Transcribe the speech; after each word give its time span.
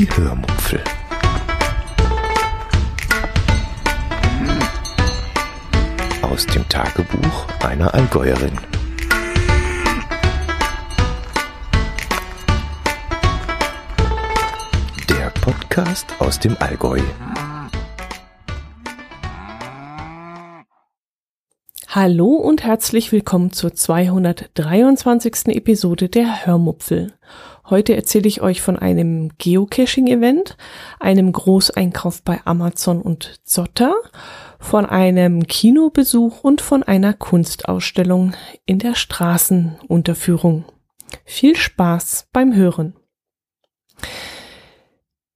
Die 0.00 0.08
Hörmupfel. 0.16 0.82
Aus 6.22 6.46
dem 6.46 6.66
Tagebuch 6.70 7.46
einer 7.62 7.92
Allgäuerin. 7.92 8.58
Der 15.10 15.28
Podcast 15.42 16.06
aus 16.18 16.40
dem 16.40 16.56
Allgäu. 16.60 17.02
Hallo 21.88 22.36
und 22.36 22.62
herzlich 22.62 23.12
willkommen 23.12 23.52
zur 23.52 23.74
223. 23.74 25.48
Episode 25.48 26.08
der 26.08 26.46
Hörmupfel. 26.46 27.12
Heute 27.70 27.94
erzähle 27.94 28.26
ich 28.26 28.40
euch 28.40 28.60
von 28.62 28.76
einem 28.76 29.30
Geocaching-Event, 29.38 30.56
einem 30.98 31.30
Großeinkauf 31.30 32.22
bei 32.22 32.40
Amazon 32.44 33.00
und 33.00 33.40
Zotter, 33.44 33.94
von 34.58 34.86
einem 34.86 35.46
Kinobesuch 35.46 36.42
und 36.42 36.60
von 36.60 36.82
einer 36.82 37.14
Kunstausstellung 37.14 38.34
in 38.66 38.80
der 38.80 38.96
Straßenunterführung. 38.96 40.64
Viel 41.24 41.54
Spaß 41.54 42.26
beim 42.32 42.56
Hören. 42.56 42.96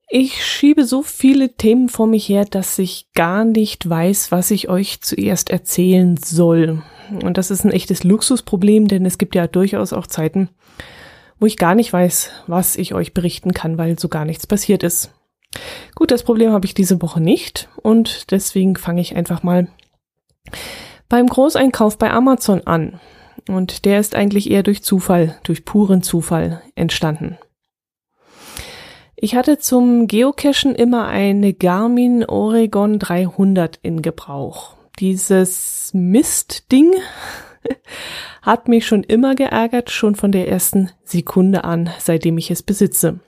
Ich 0.09 0.45
schiebe 0.45 0.85
so 0.87 1.03
viele 1.03 1.55
Themen 1.55 1.89
vor 1.89 2.09
mich 2.09 2.29
her, 2.29 2.45
dass 2.45 2.81
ich 2.81 3.13
gar 3.15 3.45
nicht 3.45 3.89
weiß, 3.89 4.33
was 4.33 4.51
ich 4.51 4.69
euch 4.69 5.01
zuerst 5.03 5.51
erzählen 5.51 6.17
soll. 6.17 6.83
Und 7.23 7.39
das 7.39 7.53
ist 7.53 7.65
ein 7.65 7.73
echtes 7.73 8.03
Luxusproblem, 8.03 8.89
denn 8.89 9.07
es 9.07 9.19
gibt 9.19 9.37
ja 9.37 9.47
durchaus 9.47 9.93
auch 9.93 10.09
Zeiten, 10.09 10.49
wo 11.45 11.47
ich 11.47 11.59
gar 11.59 11.75
nicht 11.75 11.93
weiß, 11.93 12.31
was 12.47 12.75
ich 12.75 12.95
euch 12.95 13.13
berichten 13.13 13.53
kann, 13.53 13.77
weil 13.77 13.99
so 13.99 14.09
gar 14.09 14.25
nichts 14.25 14.47
passiert 14.47 14.83
ist. 14.83 15.13
Gut, 15.95 16.11
das 16.11 16.23
Problem 16.23 16.53
habe 16.53 16.65
ich 16.65 16.73
diese 16.73 17.03
Woche 17.03 17.21
nicht 17.21 17.69
und 17.83 18.31
deswegen 18.31 18.77
fange 18.77 19.03
ich 19.03 19.15
einfach 19.15 19.43
mal 19.43 19.69
beim 21.11 21.27
Großeinkauf 21.27 21.99
bei 21.99 22.11
Amazon 22.11 22.67
an. 22.67 22.99
Und 23.47 23.85
der 23.85 24.01
ist 24.01 24.15
eigentlich 24.15 24.51
eher 24.51 24.63
durch 24.63 24.83
Zufall, 24.83 25.37
durch 25.43 25.67
puren 25.67 26.03
Zufall 26.03 26.63
entstanden. 26.77 27.37
Ich 29.15 29.37
hatte 29.37 29.59
zum 29.59 30.07
Geocachen 30.07 30.75
immer 30.75 31.09
eine 31.09 31.53
Garmin 31.53 32.25
Oregon 32.25 32.99
300 32.99 33.81
in 33.83 34.01
Gebrauch. 34.01 34.77
Dieses 34.99 35.91
Mistding 35.93 36.95
hat 38.43 38.69
mich 38.69 38.87
schon 38.87 39.03
immer 39.03 39.35
geärgert, 39.35 39.91
schon 39.91 40.15
von 40.15 40.33
der 40.33 40.49
ersten 40.49 40.91
Sekunde 41.05 41.65
an, 41.65 41.91
seitdem 41.99 42.39
ich 42.39 42.51
es 42.51 42.63
besitze. 42.63 43.21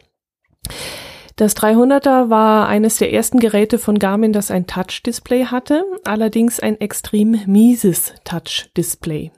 Das 1.37 1.55
300er 1.55 2.31
war 2.31 2.67
eines 2.67 2.97
der 2.97 3.13
ersten 3.13 3.39
Geräte 3.39 3.79
von 3.79 3.99
Garmin, 3.99 4.33
das 4.33 4.51
ein 4.51 4.67
Touch-Display 4.67 5.45
hatte, 5.45 5.85
allerdings 6.05 6.61
ein 6.61 6.81
extrem 6.81 7.39
mieses 7.47 8.15
Touch-Display. 8.25 9.33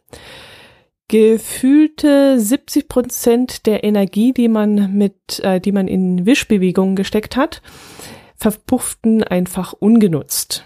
Gefühlte 1.09 2.39
70 2.39 2.89
Prozent 2.89 3.67
der 3.67 3.83
Energie, 3.83 4.33
die 4.33 4.49
man 4.49 4.93
mit, 4.93 5.41
äh, 5.43 5.61
die 5.61 5.73
man 5.73 5.89
in 5.89 6.25
Wischbewegungen 6.25 6.95
gesteckt 6.95 7.35
hat, 7.35 7.63
verpufften 8.37 9.25
einfach 9.25 9.73
ungenutzt. 9.73 10.65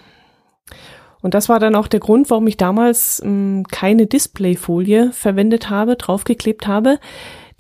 Und 1.23 1.35
das 1.35 1.49
war 1.49 1.61
dann 1.61 1.77
auch 1.77 1.87
der 1.87 2.01
Grund, 2.01 2.29
warum 2.29 2.47
ich 2.49 2.57
damals 2.57 3.23
mh, 3.23 3.29
hm, 3.29 3.65
keine 3.71 4.07
Displayfolie 4.07 5.13
verwendet 5.13 5.71
habe, 5.71 5.97
draufgeklebt 5.97 6.67
habe, 6.67 6.99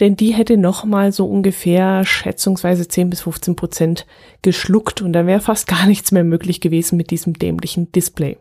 denn 0.00 0.16
die 0.16 0.34
hätte 0.34 0.56
nochmal 0.56 1.12
so 1.12 1.26
ungefähr 1.26 2.04
schätzungsweise 2.04 2.88
10 2.88 3.08
bis 3.10 3.22
15 3.22 3.56
Prozent 3.56 4.06
geschluckt 4.42 5.00
und 5.00 5.12
dann 5.12 5.26
wäre 5.26 5.40
fast 5.40 5.66
gar 5.68 5.86
nichts 5.86 6.12
mehr 6.12 6.24
möglich 6.24 6.60
gewesen 6.60 6.96
mit 6.96 7.10
diesem 7.10 7.34
dämlichen 7.34 7.92
Display. 7.92 8.36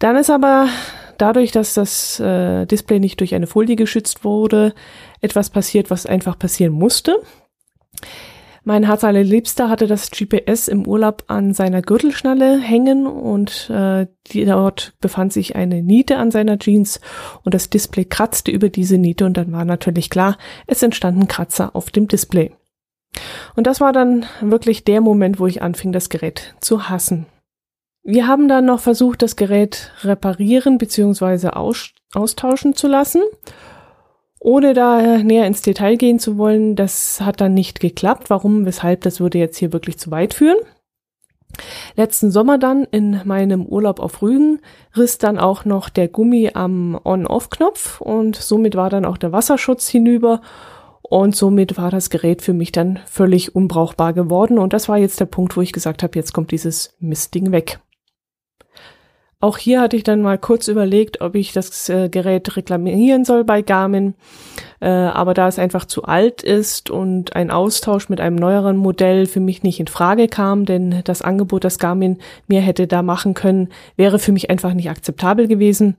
Dann 0.00 0.16
ist 0.16 0.30
aber 0.30 0.68
dadurch, 1.18 1.52
dass 1.52 1.74
das 1.74 2.18
äh, 2.18 2.66
Display 2.66 2.98
nicht 2.98 3.20
durch 3.20 3.34
eine 3.34 3.46
Folie 3.46 3.76
geschützt 3.76 4.24
wurde, 4.24 4.74
etwas 5.20 5.50
passiert, 5.50 5.90
was 5.90 6.06
einfach 6.06 6.38
passieren 6.38 6.72
musste. 6.72 7.16
Mein 8.62 8.84
Herz 8.84 9.04
allerliebster 9.04 9.70
hatte 9.70 9.86
das 9.86 10.10
GPS 10.10 10.68
im 10.68 10.86
Urlaub 10.86 11.24
an 11.28 11.54
seiner 11.54 11.80
Gürtelschnalle 11.80 12.58
hängen 12.58 13.06
und 13.06 13.70
äh, 13.70 14.06
dort 14.44 14.92
befand 15.00 15.32
sich 15.32 15.56
eine 15.56 15.82
Niete 15.82 16.18
an 16.18 16.30
seiner 16.30 16.58
Jeans 16.58 17.00
und 17.42 17.54
das 17.54 17.70
Display 17.70 18.04
kratzte 18.04 18.50
über 18.50 18.68
diese 18.68 18.98
Niete 18.98 19.24
und 19.24 19.36
dann 19.36 19.52
war 19.52 19.64
natürlich 19.64 20.10
klar, 20.10 20.36
es 20.66 20.82
entstanden 20.82 21.26
Kratzer 21.26 21.74
auf 21.74 21.90
dem 21.90 22.06
Display. 22.06 22.52
Und 23.56 23.66
das 23.66 23.80
war 23.80 23.92
dann 23.92 24.26
wirklich 24.40 24.84
der 24.84 25.00
Moment, 25.00 25.40
wo 25.40 25.46
ich 25.46 25.62
anfing, 25.62 25.92
das 25.92 26.10
Gerät 26.10 26.54
zu 26.60 26.88
hassen. 26.88 27.26
Wir 28.02 28.26
haben 28.26 28.48
dann 28.48 28.66
noch 28.66 28.80
versucht, 28.80 29.22
das 29.22 29.36
Gerät 29.36 29.92
reparieren 30.02 30.78
bzw. 30.78 31.48
Aus 31.48 31.90
austauschen 32.12 32.74
zu 32.74 32.88
lassen 32.88 33.22
ohne 34.40 34.72
da 34.72 35.18
näher 35.18 35.46
ins 35.46 35.62
Detail 35.62 35.96
gehen 35.96 36.18
zu 36.18 36.38
wollen, 36.38 36.74
das 36.74 37.20
hat 37.20 37.40
dann 37.40 37.54
nicht 37.54 37.78
geklappt. 37.78 38.30
Warum, 38.30 38.64
weshalb, 38.64 39.02
das 39.02 39.20
würde 39.20 39.38
jetzt 39.38 39.58
hier 39.58 39.72
wirklich 39.72 39.98
zu 39.98 40.10
weit 40.10 40.34
führen. 40.34 40.56
Letzten 41.96 42.30
Sommer 42.30 42.58
dann 42.58 42.84
in 42.84 43.20
meinem 43.24 43.66
Urlaub 43.66 44.00
auf 44.00 44.22
Rügen 44.22 44.60
riss 44.96 45.18
dann 45.18 45.38
auch 45.38 45.64
noch 45.64 45.88
der 45.88 46.08
Gummi 46.08 46.52
am 46.54 46.98
On-Off-Knopf 47.04 48.00
und 48.00 48.36
somit 48.36 48.76
war 48.76 48.88
dann 48.88 49.04
auch 49.04 49.18
der 49.18 49.32
Wasserschutz 49.32 49.88
hinüber 49.88 50.40
und 51.02 51.34
somit 51.34 51.76
war 51.76 51.90
das 51.90 52.08
Gerät 52.08 52.40
für 52.40 52.52
mich 52.52 52.72
dann 52.72 53.00
völlig 53.04 53.54
unbrauchbar 53.54 54.12
geworden 54.12 54.58
und 54.58 54.72
das 54.72 54.88
war 54.88 54.96
jetzt 54.96 55.20
der 55.20 55.26
Punkt, 55.26 55.56
wo 55.56 55.60
ich 55.60 55.72
gesagt 55.72 56.02
habe, 56.02 56.16
jetzt 56.16 56.32
kommt 56.32 56.52
dieses 56.52 56.94
Mistding 57.00 57.52
weg. 57.52 57.80
Auch 59.42 59.56
hier 59.56 59.80
hatte 59.80 59.96
ich 59.96 60.04
dann 60.04 60.20
mal 60.20 60.36
kurz 60.36 60.68
überlegt, 60.68 61.22
ob 61.22 61.34
ich 61.34 61.52
das 61.52 61.88
äh, 61.88 62.10
Gerät 62.10 62.56
reklamieren 62.56 63.24
soll 63.24 63.42
bei 63.42 63.62
Garmin. 63.62 64.14
Äh, 64.80 64.88
aber 64.90 65.32
da 65.32 65.48
es 65.48 65.58
einfach 65.58 65.86
zu 65.86 66.04
alt 66.04 66.42
ist 66.42 66.90
und 66.90 67.34
ein 67.34 67.50
Austausch 67.50 68.10
mit 68.10 68.20
einem 68.20 68.36
neueren 68.36 68.76
Modell 68.76 69.24
für 69.24 69.40
mich 69.40 69.62
nicht 69.62 69.80
in 69.80 69.86
Frage 69.86 70.28
kam, 70.28 70.66
denn 70.66 71.00
das 71.04 71.22
Angebot, 71.22 71.64
das 71.64 71.78
Garmin 71.78 72.18
mir 72.48 72.60
hätte 72.60 72.86
da 72.86 73.00
machen 73.00 73.32
können, 73.32 73.70
wäre 73.96 74.18
für 74.18 74.32
mich 74.32 74.50
einfach 74.50 74.74
nicht 74.74 74.90
akzeptabel 74.90 75.48
gewesen. 75.48 75.96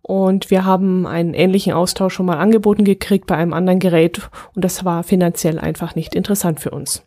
Und 0.00 0.48
wir 0.50 0.64
haben 0.64 1.04
einen 1.04 1.34
ähnlichen 1.34 1.72
Austausch 1.72 2.14
schon 2.14 2.26
mal 2.26 2.38
angeboten 2.38 2.84
gekriegt 2.84 3.26
bei 3.26 3.34
einem 3.34 3.54
anderen 3.54 3.80
Gerät 3.80 4.30
und 4.54 4.64
das 4.64 4.84
war 4.84 5.02
finanziell 5.02 5.58
einfach 5.58 5.96
nicht 5.96 6.14
interessant 6.14 6.60
für 6.60 6.70
uns. 6.70 7.02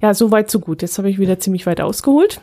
Ja, 0.00 0.14
so 0.14 0.30
weit, 0.30 0.48
so 0.48 0.60
gut. 0.60 0.82
Jetzt 0.82 0.96
habe 0.96 1.10
ich 1.10 1.18
wieder 1.18 1.40
ziemlich 1.40 1.66
weit 1.66 1.80
ausgeholt. 1.80 2.40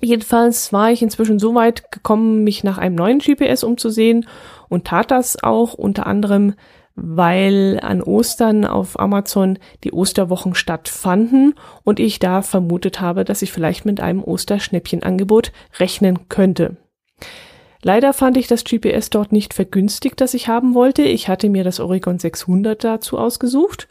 Jedenfalls 0.00 0.72
war 0.72 0.90
ich 0.90 1.02
inzwischen 1.02 1.38
so 1.38 1.54
weit 1.54 1.92
gekommen, 1.92 2.42
mich 2.42 2.64
nach 2.64 2.78
einem 2.78 2.96
neuen 2.96 3.18
GPS 3.18 3.62
umzusehen 3.62 4.26
und 4.68 4.86
tat 4.86 5.10
das 5.10 5.42
auch 5.42 5.74
unter 5.74 6.06
anderem, 6.06 6.54
weil 6.94 7.80
an 7.82 8.02
Ostern 8.02 8.64
auf 8.66 8.98
Amazon 8.98 9.58
die 9.84 9.92
Osterwochen 9.92 10.54
stattfanden 10.54 11.54
und 11.84 12.00
ich 12.00 12.18
da 12.18 12.42
vermutet 12.42 13.00
habe, 13.00 13.24
dass 13.24 13.42
ich 13.42 13.52
vielleicht 13.52 13.84
mit 13.84 14.00
einem 14.00 14.22
Osterschnäppchenangebot 14.22 15.52
rechnen 15.78 16.28
könnte. 16.28 16.76
Leider 17.82 18.12
fand 18.12 18.36
ich 18.36 18.46
das 18.46 18.64
GPS 18.64 19.10
dort 19.10 19.32
nicht 19.32 19.54
vergünstigt, 19.54 20.20
das 20.20 20.34
ich 20.34 20.48
haben 20.48 20.74
wollte. 20.74 21.02
Ich 21.02 21.28
hatte 21.28 21.48
mir 21.48 21.64
das 21.64 21.80
Oregon 21.80 22.18
600 22.18 22.82
dazu 22.82 23.18
ausgesucht 23.18 23.88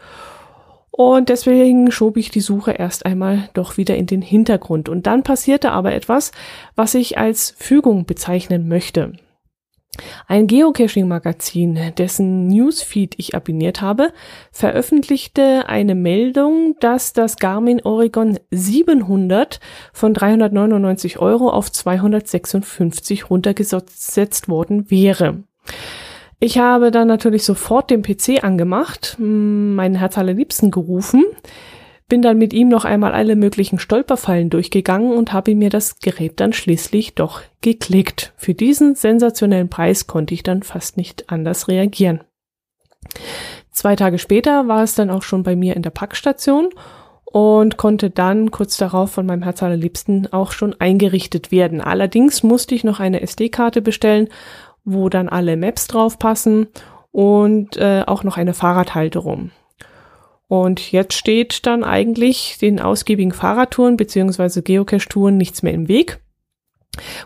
und 0.91 1.29
deswegen 1.29 1.89
schob 1.91 2.17
ich 2.17 2.29
die 2.31 2.41
Suche 2.41 2.71
erst 2.71 3.05
einmal 3.05 3.49
doch 3.53 3.77
wieder 3.77 3.95
in 3.95 4.07
den 4.07 4.21
Hintergrund. 4.21 4.89
Und 4.89 5.07
dann 5.07 5.23
passierte 5.23 5.71
aber 5.71 5.93
etwas, 5.93 6.31
was 6.75 6.95
ich 6.95 7.17
als 7.17 7.55
Fügung 7.57 8.05
bezeichnen 8.05 8.67
möchte. 8.67 9.13
Ein 10.27 10.47
Geocaching-Magazin, 10.47 11.93
dessen 11.97 12.47
Newsfeed 12.47 13.15
ich 13.17 13.35
abonniert 13.35 13.81
habe, 13.81 14.13
veröffentlichte 14.51 15.67
eine 15.67 15.95
Meldung, 15.95 16.75
dass 16.79 17.13
das 17.13 17.37
Garmin 17.37 17.81
Oregon 17.83 18.39
700 18.51 19.59
von 19.91 20.13
399 20.13 21.19
Euro 21.19 21.49
auf 21.49 21.71
256 21.71 23.29
runtergesetzt 23.29 24.47
worden 24.47 24.89
wäre. 24.89 25.43
Ich 26.43 26.57
habe 26.57 26.89
dann 26.89 27.07
natürlich 27.07 27.43
sofort 27.43 27.91
den 27.91 28.01
PC 28.01 28.43
angemacht, 28.43 29.15
meinen 29.19 29.93
Herz 29.93 30.17
allerliebsten 30.17 30.71
gerufen, 30.71 31.23
bin 32.07 32.23
dann 32.23 32.39
mit 32.39 32.51
ihm 32.51 32.67
noch 32.67 32.83
einmal 32.83 33.13
alle 33.13 33.35
möglichen 33.35 33.77
Stolperfallen 33.77 34.49
durchgegangen 34.49 35.13
und 35.13 35.33
habe 35.33 35.53
mir 35.53 35.69
das 35.69 35.99
Gerät 35.99 36.39
dann 36.39 36.51
schließlich 36.51 37.13
doch 37.13 37.41
geklickt. 37.61 38.33
Für 38.37 38.55
diesen 38.55 38.95
sensationellen 38.95 39.69
Preis 39.69 40.07
konnte 40.07 40.33
ich 40.33 40.41
dann 40.41 40.63
fast 40.63 40.97
nicht 40.97 41.29
anders 41.29 41.67
reagieren. 41.67 42.21
Zwei 43.71 43.95
Tage 43.95 44.17
später 44.17 44.67
war 44.67 44.81
es 44.81 44.95
dann 44.95 45.11
auch 45.11 45.21
schon 45.21 45.43
bei 45.43 45.55
mir 45.55 45.75
in 45.75 45.83
der 45.83 45.91
Packstation 45.91 46.69
und 47.23 47.77
konnte 47.77 48.09
dann 48.09 48.49
kurz 48.49 48.77
darauf 48.77 49.11
von 49.11 49.27
meinem 49.27 49.43
Herz 49.43 49.61
allerliebsten 49.61 50.33
auch 50.33 50.53
schon 50.53 50.75
eingerichtet 50.81 51.51
werden. 51.51 51.81
Allerdings 51.81 52.41
musste 52.41 52.73
ich 52.73 52.83
noch 52.83 52.99
eine 52.99 53.21
SD-Karte 53.21 53.83
bestellen 53.83 54.27
wo 54.83 55.09
dann 55.09 55.29
alle 55.29 55.57
Maps 55.57 55.87
drauf 55.87 56.19
passen 56.19 56.67
und 57.11 57.77
äh, 57.77 58.03
auch 58.05 58.23
noch 58.23 58.37
eine 58.37 58.53
Fahrradhalterung. 58.53 59.51
Und 60.47 60.91
jetzt 60.91 61.13
steht 61.13 61.65
dann 61.65 61.83
eigentlich 61.83 62.57
den 62.59 62.81
ausgiebigen 62.81 63.31
Fahrradtouren 63.31 63.95
beziehungsweise 63.95 64.61
Geocache-Touren 64.61 65.37
nichts 65.37 65.63
mehr 65.63 65.73
im 65.73 65.87
Weg. 65.87 66.19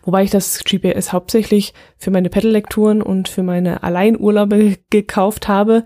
Wobei 0.04 0.24
ich 0.24 0.30
das 0.30 0.63
GPS 0.63 1.12
hauptsächlich 1.12 1.74
für 1.98 2.12
meine 2.12 2.30
Pedal-Lektouren 2.30 3.02
und 3.02 3.28
für 3.28 3.42
meine 3.42 3.81
Alleinurlaube 3.81 4.78
gekauft 4.90 5.48
habe. 5.48 5.86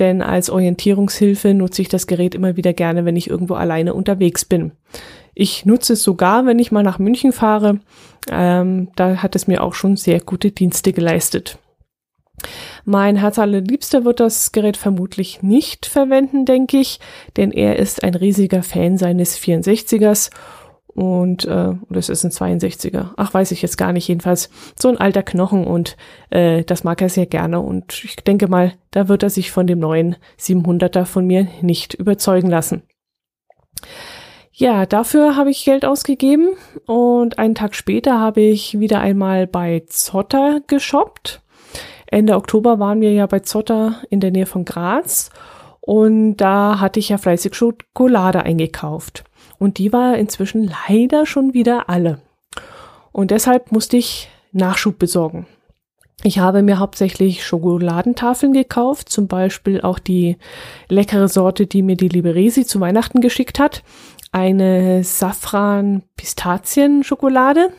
Denn 0.00 0.22
als 0.22 0.50
Orientierungshilfe 0.50 1.54
nutze 1.54 1.82
ich 1.82 1.88
das 1.88 2.06
Gerät 2.06 2.34
immer 2.34 2.56
wieder 2.56 2.72
gerne, 2.72 3.04
wenn 3.04 3.16
ich 3.16 3.30
irgendwo 3.30 3.54
alleine 3.54 3.94
unterwegs 3.94 4.44
bin. 4.44 4.72
Ich 5.34 5.64
nutze 5.64 5.92
es 5.92 6.02
sogar, 6.02 6.46
wenn 6.46 6.58
ich 6.58 6.72
mal 6.72 6.82
nach 6.82 6.98
München 6.98 7.32
fahre. 7.32 7.78
Ähm, 8.30 8.88
da 8.96 9.16
hat 9.22 9.36
es 9.36 9.46
mir 9.46 9.62
auch 9.62 9.74
schon 9.74 9.96
sehr 9.96 10.20
gute 10.20 10.50
Dienste 10.50 10.92
geleistet. 10.92 11.58
Mein 12.84 13.16
Herz 13.16 13.38
allerliebster 13.38 14.04
wird 14.04 14.20
das 14.20 14.52
Gerät 14.52 14.78
vermutlich 14.78 15.42
nicht 15.42 15.86
verwenden, 15.86 16.46
denke 16.46 16.78
ich, 16.78 16.98
denn 17.36 17.52
er 17.52 17.78
ist 17.78 18.02
ein 18.02 18.14
riesiger 18.14 18.62
Fan 18.62 18.96
seines 18.96 19.38
64ers 19.38 20.30
und 20.94 21.44
äh, 21.44 21.74
es 21.90 22.08
ist 22.08 22.24
ein 22.24 22.30
62er. 22.30 23.10
Ach, 23.16 23.32
weiß 23.32 23.52
ich 23.52 23.62
jetzt 23.62 23.78
gar 23.78 23.92
nicht. 23.92 24.08
Jedenfalls 24.08 24.50
so 24.78 24.88
ein 24.88 24.98
alter 24.98 25.22
Knochen 25.22 25.66
und 25.66 25.96
äh, 26.30 26.64
das 26.64 26.84
mag 26.84 27.00
er 27.00 27.08
sehr 27.08 27.26
gerne 27.26 27.60
und 27.60 28.04
ich 28.04 28.16
denke 28.16 28.48
mal, 28.48 28.72
da 28.90 29.08
wird 29.08 29.22
er 29.22 29.30
sich 29.30 29.50
von 29.50 29.66
dem 29.66 29.78
neuen 29.78 30.16
700er 30.38 31.04
von 31.04 31.26
mir 31.26 31.46
nicht 31.62 31.94
überzeugen 31.94 32.50
lassen. 32.50 32.82
Ja, 34.52 34.84
dafür 34.84 35.36
habe 35.36 35.50
ich 35.50 35.64
Geld 35.64 35.84
ausgegeben 35.84 36.50
und 36.86 37.38
einen 37.38 37.54
Tag 37.54 37.74
später 37.74 38.18
habe 38.18 38.42
ich 38.42 38.78
wieder 38.78 39.00
einmal 39.00 39.46
bei 39.46 39.84
Zotter 39.86 40.60
geshoppt. 40.66 41.40
Ende 42.08 42.34
Oktober 42.34 42.78
waren 42.78 43.00
wir 43.00 43.12
ja 43.12 43.26
bei 43.26 43.38
Zotter 43.40 44.02
in 44.10 44.20
der 44.20 44.32
Nähe 44.32 44.46
von 44.46 44.64
Graz 44.64 45.30
und 45.80 46.36
da 46.36 46.80
hatte 46.80 46.98
ich 46.98 47.08
ja 47.08 47.18
fleißig 47.18 47.54
Schokolade 47.54 48.42
eingekauft. 48.42 49.24
Und 49.60 49.78
die 49.78 49.92
war 49.92 50.18
inzwischen 50.18 50.68
leider 50.88 51.26
schon 51.26 51.54
wieder 51.54 51.88
alle. 51.88 52.18
Und 53.12 53.30
deshalb 53.30 53.70
musste 53.70 53.96
ich 53.96 54.28
Nachschub 54.50 54.98
besorgen. 54.98 55.46
Ich 56.24 56.40
habe 56.40 56.62
mir 56.62 56.80
hauptsächlich 56.80 57.46
Schokoladentafeln 57.46 58.52
gekauft, 58.52 59.08
zum 59.08 59.28
Beispiel 59.28 59.80
auch 59.80 60.00
die 60.00 60.38
leckere 60.88 61.28
Sorte, 61.28 61.68
die 61.68 61.82
mir 61.82 61.96
die 61.96 62.08
liebe 62.08 62.34
Resi 62.34 62.66
zu 62.66 62.80
Weihnachten 62.80 63.20
geschickt 63.20 63.60
hat. 63.60 63.84
Eine 64.32 65.04
Safran-Pistazien-Schokolade 65.04 67.70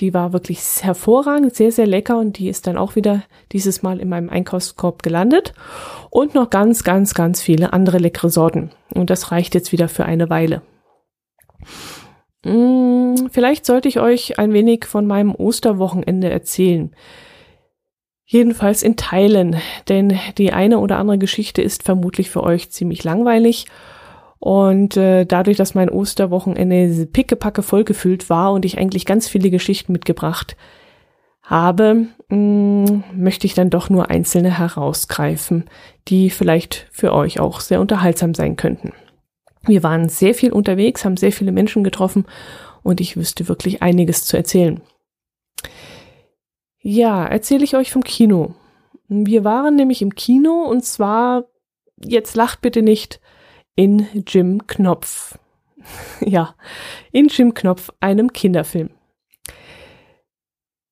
die 0.00 0.14
war 0.14 0.32
wirklich 0.32 0.60
hervorragend, 0.80 1.54
sehr, 1.54 1.72
sehr 1.72 1.86
lecker 1.86 2.18
und 2.18 2.38
die 2.38 2.48
ist 2.48 2.66
dann 2.66 2.78
auch 2.78 2.96
wieder 2.96 3.22
dieses 3.52 3.82
Mal 3.82 4.00
in 4.00 4.08
meinem 4.08 4.30
Einkaufskorb 4.30 5.02
gelandet. 5.02 5.52
Und 6.08 6.34
noch 6.34 6.48
ganz, 6.48 6.84
ganz, 6.84 7.14
ganz 7.14 7.42
viele 7.42 7.72
andere 7.72 7.98
leckere 7.98 8.30
Sorten. 8.30 8.70
Und 8.94 9.10
das 9.10 9.30
reicht 9.30 9.54
jetzt 9.54 9.72
wieder 9.72 9.88
für 9.88 10.06
eine 10.06 10.30
Weile. 10.30 10.62
Hm, 12.44 13.28
vielleicht 13.30 13.66
sollte 13.66 13.88
ich 13.88 14.00
euch 14.00 14.38
ein 14.38 14.52
wenig 14.52 14.86
von 14.86 15.06
meinem 15.06 15.34
Osterwochenende 15.34 16.30
erzählen. 16.30 16.94
Jedenfalls 18.24 18.82
in 18.82 18.96
Teilen, 18.96 19.56
denn 19.88 20.18
die 20.38 20.52
eine 20.52 20.78
oder 20.78 20.98
andere 20.98 21.18
Geschichte 21.18 21.62
ist 21.62 21.82
vermutlich 21.82 22.30
für 22.30 22.44
euch 22.44 22.70
ziemlich 22.70 23.02
langweilig 23.02 23.66
und 24.38 24.96
äh, 24.96 25.26
dadurch, 25.26 25.58
dass 25.58 25.74
mein 25.74 25.90
Osterwochenende 25.90 27.06
pickepacke 27.06 27.62
vollgefüllt 27.62 28.30
war 28.30 28.52
und 28.52 28.64
ich 28.64 28.78
eigentlich 28.78 29.04
ganz 29.04 29.28
viele 29.28 29.50
Geschichten 29.50 29.92
mitgebracht 29.92 30.56
habe, 31.42 32.06
mh, 32.28 32.36
mm, 32.36 33.04
möchte 33.16 33.46
ich 33.46 33.54
dann 33.54 33.68
doch 33.68 33.90
nur 33.90 34.10
einzelne 34.10 34.58
herausgreifen, 34.58 35.64
die 36.08 36.30
vielleicht 36.30 36.86
für 36.90 37.12
euch 37.12 37.38
auch 37.38 37.60
sehr 37.60 37.80
unterhaltsam 37.80 38.32
sein 38.32 38.56
könnten. 38.56 38.92
Wir 39.62 39.82
waren 39.82 40.08
sehr 40.08 40.34
viel 40.34 40.52
unterwegs, 40.52 41.04
haben 41.04 41.16
sehr 41.16 41.32
viele 41.32 41.52
Menschen 41.52 41.84
getroffen 41.84 42.26
und 42.82 43.00
ich 43.00 43.16
wüsste 43.16 43.48
wirklich 43.48 43.82
einiges 43.82 44.24
zu 44.24 44.36
erzählen. 44.36 44.80
Ja, 46.82 47.26
erzähle 47.26 47.64
ich 47.64 47.76
euch 47.76 47.92
vom 47.92 48.02
Kino. 48.02 48.54
Wir 49.08 49.44
waren 49.44 49.76
nämlich 49.76 50.02
im 50.02 50.14
Kino 50.14 50.62
und 50.62 50.84
zwar, 50.84 51.44
jetzt 52.02 52.36
lacht 52.36 52.62
bitte 52.62 52.80
nicht, 52.80 53.20
in 53.74 54.06
Jim 54.26 54.66
Knopf. 54.66 55.38
ja, 56.20 56.54
in 57.12 57.28
Jim 57.28 57.52
Knopf, 57.54 57.90
einem 58.00 58.32
Kinderfilm. 58.32 58.90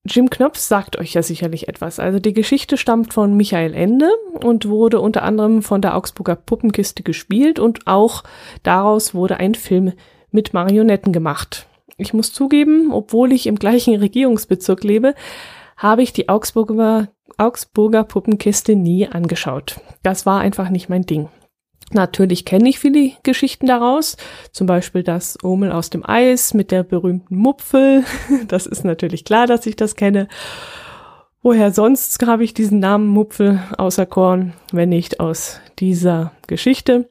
Jim 0.08 0.30
Knopf 0.30 0.58
sagt 0.58 0.98
euch 0.98 1.14
ja 1.14 1.22
sicherlich 1.22 1.68
etwas. 1.68 2.00
Also 2.00 2.18
die 2.18 2.32
Geschichte 2.32 2.76
stammt 2.76 3.12
von 3.12 3.36
Michael 3.36 3.74
Ende 3.74 4.10
und 4.42 4.68
wurde 4.68 5.00
unter 5.00 5.22
anderem 5.22 5.62
von 5.62 5.82
der 5.82 5.96
Augsburger 5.96 6.36
Puppenkiste 6.36 7.02
gespielt 7.02 7.58
und 7.58 7.86
auch 7.86 8.24
daraus 8.62 9.14
wurde 9.14 9.36
ein 9.36 9.54
Film 9.54 9.92
mit 10.30 10.54
Marionetten 10.54 11.12
gemacht. 11.12 11.66
Ich 11.96 12.14
muss 12.14 12.32
zugeben, 12.32 12.92
obwohl 12.92 13.32
ich 13.32 13.46
im 13.46 13.56
gleichen 13.56 13.96
Regierungsbezirk 13.96 14.84
lebe, 14.84 15.14
habe 15.76 16.02
ich 16.02 16.12
die 16.12 16.28
Augsburger, 16.28 17.08
Augsburger 17.36 18.04
Puppenkiste 18.04 18.76
nie 18.76 19.06
angeschaut. 19.08 19.80
Das 20.02 20.26
war 20.26 20.40
einfach 20.40 20.70
nicht 20.70 20.88
mein 20.88 21.02
Ding. 21.02 21.28
Natürlich 21.92 22.44
kenne 22.44 22.68
ich 22.68 22.78
viele 22.78 23.12
Geschichten 23.22 23.66
daraus, 23.66 24.16
zum 24.52 24.66
Beispiel 24.66 25.02
das 25.02 25.42
Omel 25.42 25.72
aus 25.72 25.88
dem 25.88 26.04
Eis 26.04 26.52
mit 26.52 26.70
der 26.70 26.82
berühmten 26.82 27.36
Mupfel. 27.36 28.04
Das 28.48 28.66
ist 28.66 28.84
natürlich 28.84 29.24
klar, 29.24 29.46
dass 29.46 29.66
ich 29.66 29.76
das 29.76 29.94
kenne. 29.94 30.28
Woher 31.42 31.70
sonst 31.72 32.24
habe 32.26 32.44
ich 32.44 32.52
diesen 32.52 32.80
Namen 32.80 33.06
Mupfel 33.06 33.60
außer 33.78 34.06
Korn, 34.06 34.52
wenn 34.72 34.90
nicht 34.90 35.20
aus 35.20 35.60
dieser 35.78 36.32
Geschichte? 36.46 37.08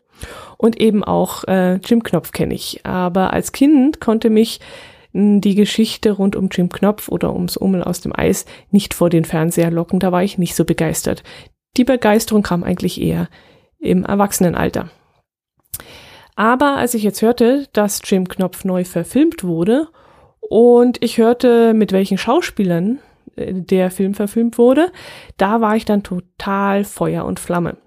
Und 0.57 0.80
eben 0.80 1.03
auch 1.03 1.44
äh, 1.45 1.75
Jim 1.77 2.03
Knopf 2.03 2.31
kenne 2.31 2.53
ich. 2.53 2.85
Aber 2.85 3.33
als 3.33 3.51
Kind 3.51 4.00
konnte 4.01 4.30
mich 4.30 4.59
hm, 5.13 5.41
die 5.41 5.56
Geschichte 5.56 6.12
rund 6.12 6.35
um 6.35 6.50
Jim 6.50 6.69
Knopf 6.69 7.09
oder 7.09 7.33
ums 7.33 7.59
Omel 7.59 7.83
aus 7.83 8.01
dem 8.01 8.13
Eis 8.15 8.45
nicht 8.71 8.94
vor 8.94 9.09
den 9.09 9.25
Fernseher 9.25 9.71
locken. 9.71 10.00
Da 10.00 10.12
war 10.12 10.23
ich 10.23 10.38
nicht 10.38 10.56
so 10.56 10.65
begeistert. 10.65 11.23
Die 11.77 11.83
Begeisterung 11.83 12.44
kam 12.44 12.63
eigentlich 12.63 13.00
eher 13.00 13.30
im 13.79 14.03
Erwachsenenalter. 14.03 14.89
Aber 16.35 16.77
als 16.77 16.94
ich 16.94 17.03
jetzt 17.03 17.21
hörte, 17.21 17.68
dass 17.74 18.01
Jim 18.03 18.27
Knopf 18.27 18.63
neu 18.63 18.83
verfilmt 18.83 19.44
wurde 19.44 19.88
und 20.39 21.03
ich 21.03 21.18
hörte, 21.18 21.74
mit 21.74 21.91
welchen 21.91 22.18
Schauspielern 22.18 23.00
äh, 23.35 23.53
der 23.53 23.89
Film 23.91 24.13
verfilmt 24.13 24.57
wurde, 24.57 24.91
da 25.38 25.62
war 25.62 25.75
ich 25.75 25.85
dann 25.85 26.03
total 26.03 26.83
Feuer 26.83 27.25
und 27.25 27.39
Flamme. 27.39 27.77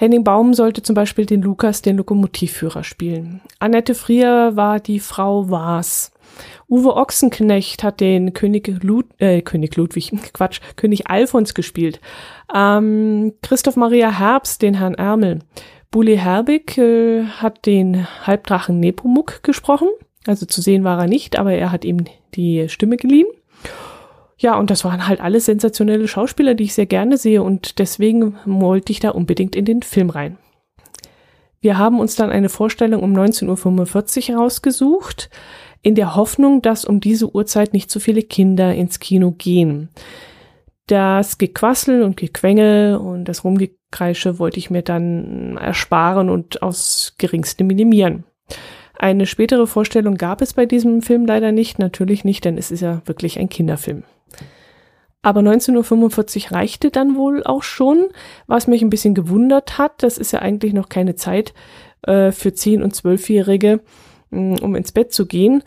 Henning 0.00 0.24
Baum 0.24 0.54
sollte 0.54 0.82
zum 0.82 0.94
Beispiel 0.94 1.26
den 1.26 1.42
Lukas, 1.42 1.82
den 1.82 1.98
Lokomotivführer, 1.98 2.84
spielen. 2.84 3.42
Annette 3.58 3.94
Frier 3.94 4.52
war 4.54 4.80
die 4.80 4.98
Frau 4.98 5.50
Waas. 5.50 6.10
Uwe 6.70 6.96
Ochsenknecht 6.96 7.82
hat 7.82 8.00
den 8.00 8.32
König, 8.32 8.82
Lud 8.82 9.04
äh, 9.18 9.42
König 9.42 9.76
Ludwig, 9.76 10.10
Quatsch, 10.32 10.62
König 10.76 11.10
Alfons 11.10 11.52
gespielt. 11.52 12.00
Ähm, 12.54 13.34
Christoph 13.42 13.76
Maria 13.76 14.10
Herbst, 14.10 14.62
den 14.62 14.72
Herrn 14.72 14.94
Ärmel. 14.94 15.40
Bully 15.90 16.16
Herbig 16.16 16.78
äh, 16.78 17.24
hat 17.24 17.66
den 17.66 18.06
Halbdrachen 18.26 18.80
Nepomuk 18.80 19.42
gesprochen. 19.42 19.88
Also 20.26 20.46
zu 20.46 20.62
sehen 20.62 20.82
war 20.82 20.98
er 20.98 21.08
nicht, 21.08 21.38
aber 21.38 21.52
er 21.52 21.72
hat 21.72 21.84
ihm 21.84 22.06
die 22.34 22.70
Stimme 22.70 22.96
geliehen. 22.96 23.26
Ja, 24.40 24.58
und 24.58 24.70
das 24.70 24.86
waren 24.86 25.06
halt 25.06 25.20
alles 25.20 25.44
sensationelle 25.44 26.08
Schauspieler, 26.08 26.54
die 26.54 26.64
ich 26.64 26.72
sehr 26.72 26.86
gerne 26.86 27.18
sehe 27.18 27.42
und 27.42 27.78
deswegen 27.78 28.36
wollte 28.46 28.90
ich 28.90 28.98
da 28.98 29.10
unbedingt 29.10 29.54
in 29.54 29.66
den 29.66 29.82
Film 29.82 30.08
rein. 30.08 30.38
Wir 31.60 31.76
haben 31.76 32.00
uns 32.00 32.16
dann 32.16 32.30
eine 32.30 32.48
Vorstellung 32.48 33.02
um 33.02 33.12
19.45 33.12 34.30
Uhr 34.30 34.38
rausgesucht 34.38 35.28
in 35.82 35.94
der 35.94 36.16
Hoffnung, 36.16 36.62
dass 36.62 36.86
um 36.86 37.00
diese 37.00 37.34
Uhrzeit 37.34 37.74
nicht 37.74 37.90
so 37.90 38.00
viele 38.00 38.22
Kinder 38.22 38.74
ins 38.74 38.98
Kino 38.98 39.32
gehen. 39.32 39.90
Das 40.86 41.36
Gequassel 41.36 42.02
und 42.02 42.16
Gequengel 42.16 42.96
und 42.96 43.26
das 43.26 43.44
Rumgekreische 43.44 44.38
wollte 44.38 44.58
ich 44.58 44.70
mir 44.70 44.82
dann 44.82 45.58
ersparen 45.58 46.30
und 46.30 46.62
aus 46.62 47.14
geringste 47.18 47.62
minimieren. 47.62 48.24
Eine 48.98 49.26
spätere 49.26 49.66
Vorstellung 49.66 50.14
gab 50.14 50.40
es 50.40 50.54
bei 50.54 50.64
diesem 50.64 51.02
Film 51.02 51.26
leider 51.26 51.52
nicht, 51.52 51.78
natürlich 51.78 52.24
nicht, 52.24 52.46
denn 52.46 52.56
es 52.56 52.70
ist 52.70 52.80
ja 52.80 53.02
wirklich 53.04 53.38
ein 53.38 53.50
Kinderfilm. 53.50 54.02
Aber 55.22 55.40
19.45 55.40 56.46
Uhr 56.46 56.52
reichte 56.56 56.90
dann 56.90 57.16
wohl 57.16 57.42
auch 57.44 57.62
schon, 57.62 58.08
was 58.46 58.66
mich 58.66 58.82
ein 58.82 58.90
bisschen 58.90 59.14
gewundert 59.14 59.78
hat. 59.78 60.02
Das 60.02 60.16
ist 60.16 60.32
ja 60.32 60.40
eigentlich 60.40 60.72
noch 60.72 60.88
keine 60.88 61.14
Zeit 61.14 61.52
äh, 62.02 62.32
für 62.32 62.50
10- 62.50 62.82
und 62.82 62.94
12-Jährige, 62.94 63.80
Mm, 64.30 64.54
um 64.62 64.74
ins 64.74 64.92
Bett 64.92 65.12
zu 65.12 65.26
gehen. 65.26 65.62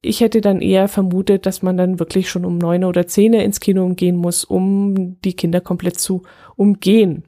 Ich 0.00 0.20
hätte 0.20 0.40
dann 0.40 0.60
eher 0.60 0.88
vermutet, 0.88 1.46
dass 1.46 1.62
man 1.62 1.76
dann 1.76 1.98
wirklich 1.98 2.28
schon 2.28 2.44
um 2.44 2.58
neun 2.58 2.84
oder 2.84 3.06
zehn 3.06 3.32
ins 3.32 3.60
Kino 3.60 3.88
gehen 3.94 4.16
muss, 4.16 4.44
um 4.44 5.20
die 5.22 5.34
Kinder 5.34 5.60
komplett 5.60 5.98
zu 5.98 6.22
umgehen. 6.56 7.24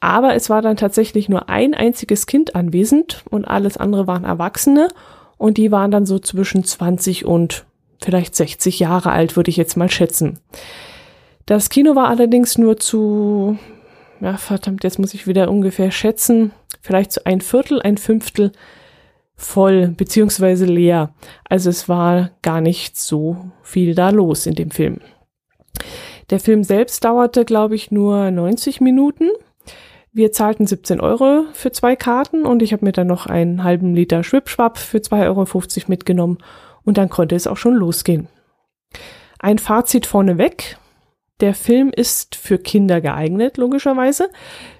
Aber 0.00 0.34
es 0.34 0.50
war 0.50 0.60
dann 0.60 0.76
tatsächlich 0.76 1.28
nur 1.28 1.48
ein 1.48 1.74
einziges 1.74 2.26
Kind 2.26 2.54
anwesend 2.54 3.24
und 3.30 3.44
alles 3.44 3.76
andere 3.76 4.06
waren 4.06 4.24
Erwachsene 4.24 4.88
und 5.38 5.56
die 5.56 5.72
waren 5.72 5.90
dann 5.90 6.04
so 6.04 6.18
zwischen 6.18 6.64
20 6.64 7.24
und 7.24 7.64
vielleicht 8.02 8.34
60 8.34 8.78
Jahre 8.80 9.10
alt, 9.10 9.36
würde 9.36 9.50
ich 9.50 9.56
jetzt 9.56 9.76
mal 9.76 9.90
schätzen. 9.90 10.38
Das 11.46 11.70
Kino 11.70 11.94
war 11.94 12.08
allerdings 12.08 12.58
nur 12.58 12.76
zu, 12.76 13.56
ja 14.20 14.36
verdammt, 14.36 14.82
jetzt 14.82 14.98
muss 14.98 15.14
ich 15.14 15.28
wieder 15.28 15.48
ungefähr 15.48 15.92
schätzen, 15.92 16.50
vielleicht 16.80 17.12
so 17.12 17.20
ein 17.24 17.40
Viertel, 17.40 17.80
ein 17.80 17.98
Fünftel 17.98 18.50
voll 19.36 19.88
beziehungsweise 19.88 20.64
leer. 20.64 21.14
Also 21.48 21.70
es 21.70 21.88
war 21.88 22.30
gar 22.42 22.60
nicht 22.60 22.98
so 22.98 23.36
viel 23.62 23.94
da 23.94 24.10
los 24.10 24.46
in 24.46 24.54
dem 24.54 24.72
Film. 24.72 25.00
Der 26.30 26.40
Film 26.40 26.64
selbst 26.64 27.04
dauerte, 27.04 27.44
glaube 27.44 27.76
ich, 27.76 27.92
nur 27.92 28.30
90 28.32 28.80
Minuten. 28.80 29.28
Wir 30.12 30.32
zahlten 30.32 30.66
17 30.66 31.00
Euro 31.00 31.44
für 31.52 31.70
zwei 31.70 31.94
Karten 31.94 32.44
und 32.44 32.62
ich 32.62 32.72
habe 32.72 32.84
mir 32.84 32.92
dann 32.92 33.06
noch 33.06 33.26
einen 33.26 33.62
halben 33.62 33.94
Liter 33.94 34.24
Schwipschwapp 34.24 34.78
für 34.78 34.98
2,50 34.98 35.26
Euro 35.26 35.44
mitgenommen 35.88 36.38
und 36.84 36.98
dann 36.98 37.10
konnte 37.10 37.36
es 37.36 37.46
auch 37.46 37.58
schon 37.58 37.74
losgehen. 37.74 38.26
Ein 39.38 39.58
Fazit 39.58 40.06
vorneweg. 40.06 40.78
Der 41.40 41.54
Film 41.54 41.90
ist 41.94 42.34
für 42.34 42.58
Kinder 42.58 43.00
geeignet, 43.00 43.58
logischerweise. 43.58 44.30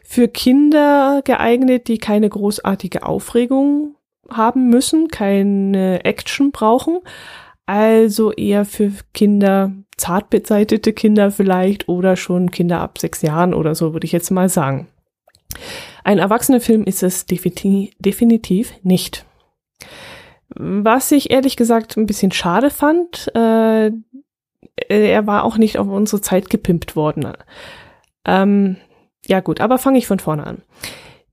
Für 0.03 0.29
Kinder 0.29 1.21
geeignet, 1.25 1.89
die 1.89 1.99
keine 1.99 2.29
großartige 2.29 3.05
Aufregung 3.05 3.97
haben 4.31 4.69
müssen, 4.71 5.09
keine 5.09 6.05
Action 6.05 6.53
brauchen. 6.53 7.01
Also 7.67 8.33
eher 8.33 8.65
für 8.65 8.93
Kinder, 9.13 9.73
zart 9.97 10.31
beseitete 10.31 10.93
Kinder 10.93 11.31
vielleicht 11.31 11.89
oder 11.89 12.17
schon 12.17 12.51
Kinder 12.51 12.81
ab 12.81 12.99
sechs 12.99 13.23
Jahren 13.23 13.53
oder 13.53 13.75
so, 13.75 13.93
würde 13.93 14.07
ich 14.07 14.13
jetzt 14.13 14.31
mal 14.31 14.49
sagen. 14.49 14.87
Ein 16.05 16.19
Erwachsenenfilm 16.19 16.85
ist 16.85 17.03
es 17.03 17.27
definitiv 17.27 18.73
nicht. 18.83 19.25
Was 20.49 21.11
ich 21.11 21.31
ehrlich 21.31 21.57
gesagt 21.57 21.97
ein 21.97 22.07
bisschen 22.07 22.31
schade 22.31 22.71
fand, 22.71 23.31
äh, 23.35 23.91
er 24.89 25.27
war 25.27 25.45
auch 25.45 25.59
nicht 25.59 25.79
auf 25.79 25.89
unsere 25.89 26.21
Zeit 26.21 26.51
gepimpt 26.51 26.97
worden. 26.97 27.33
Ähm, 28.25 28.77
ja 29.27 29.41
gut, 29.41 29.61
aber 29.61 29.79
fange 29.79 29.99
ich 29.99 30.07
von 30.07 30.19
vorne 30.19 30.47
an. 30.47 30.63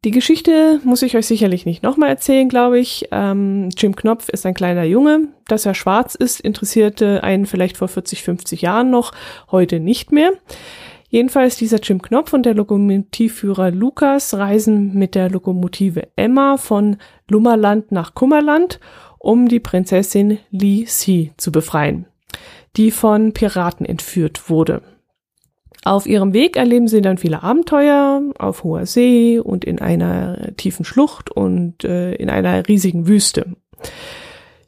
Die 0.06 0.12
Geschichte 0.12 0.82
muss 0.84 1.02
ich 1.02 1.16
euch 1.16 1.26
sicherlich 1.26 1.66
nicht 1.66 1.82
nochmal 1.82 2.10
erzählen, 2.10 2.50
glaube 2.50 2.78
ich. 2.78 3.08
Ähm, 3.12 3.70
Jim 3.78 3.96
Knopf 3.96 4.28
ist 4.28 4.46
ein 4.46 4.54
kleiner 4.54 4.84
Junge. 4.84 5.30
Dass 5.48 5.66
er 5.66 5.76
schwarz 5.76 6.16
ist, 6.16 6.42
interessierte 6.42 7.24
einen 7.24 7.46
vielleicht 7.46 7.78
vor 7.78 7.88
40, 7.88 8.22
50 8.22 8.62
Jahren 8.62 8.90
noch, 8.90 9.14
heute 9.50 9.80
nicht 9.80 10.12
mehr. 10.12 10.32
Jedenfalls 11.08 11.58
dieser 11.58 11.78
Jim 11.78 12.02
Knopf 12.02 12.34
und 12.34 12.46
der 12.46 12.56
Lokomotivführer 12.56 13.72
Lukas 13.72 14.34
reisen 14.34 14.94
mit 14.96 15.16
der 15.16 15.30
Lokomotive 15.30 16.08
Emma 16.16 16.58
von 16.58 16.98
Lummerland 17.30 17.92
nach 17.92 18.14
Kummerland, 18.14 18.80
um 19.20 19.48
die 19.48 19.60
Prinzessin 19.60 20.40
Li 20.50 20.86
Si 20.88 21.32
zu 21.38 21.52
befreien, 21.52 22.08
die 22.75 22.92
von 22.92 23.34
Piraten 23.34 23.86
entführt 23.86 24.50
wurde. 24.50 24.82
Auf 25.86 26.06
ihrem 26.06 26.34
Weg 26.34 26.56
erleben 26.56 26.88
sie 26.88 27.01
dann 27.01 27.18
viele 27.18 27.44
Abenteuer 27.44 28.22
auf 28.38 28.63
hoher 28.63 28.86
See 28.86 29.39
und 29.39 29.65
in 29.65 29.80
einer 29.80 30.56
tiefen 30.56 30.86
Schlucht 30.86 31.30
und 31.30 31.84
äh, 31.84 32.13
in 32.15 32.30
einer 32.30 32.68
riesigen 32.68 33.08
Wüste. 33.08 33.58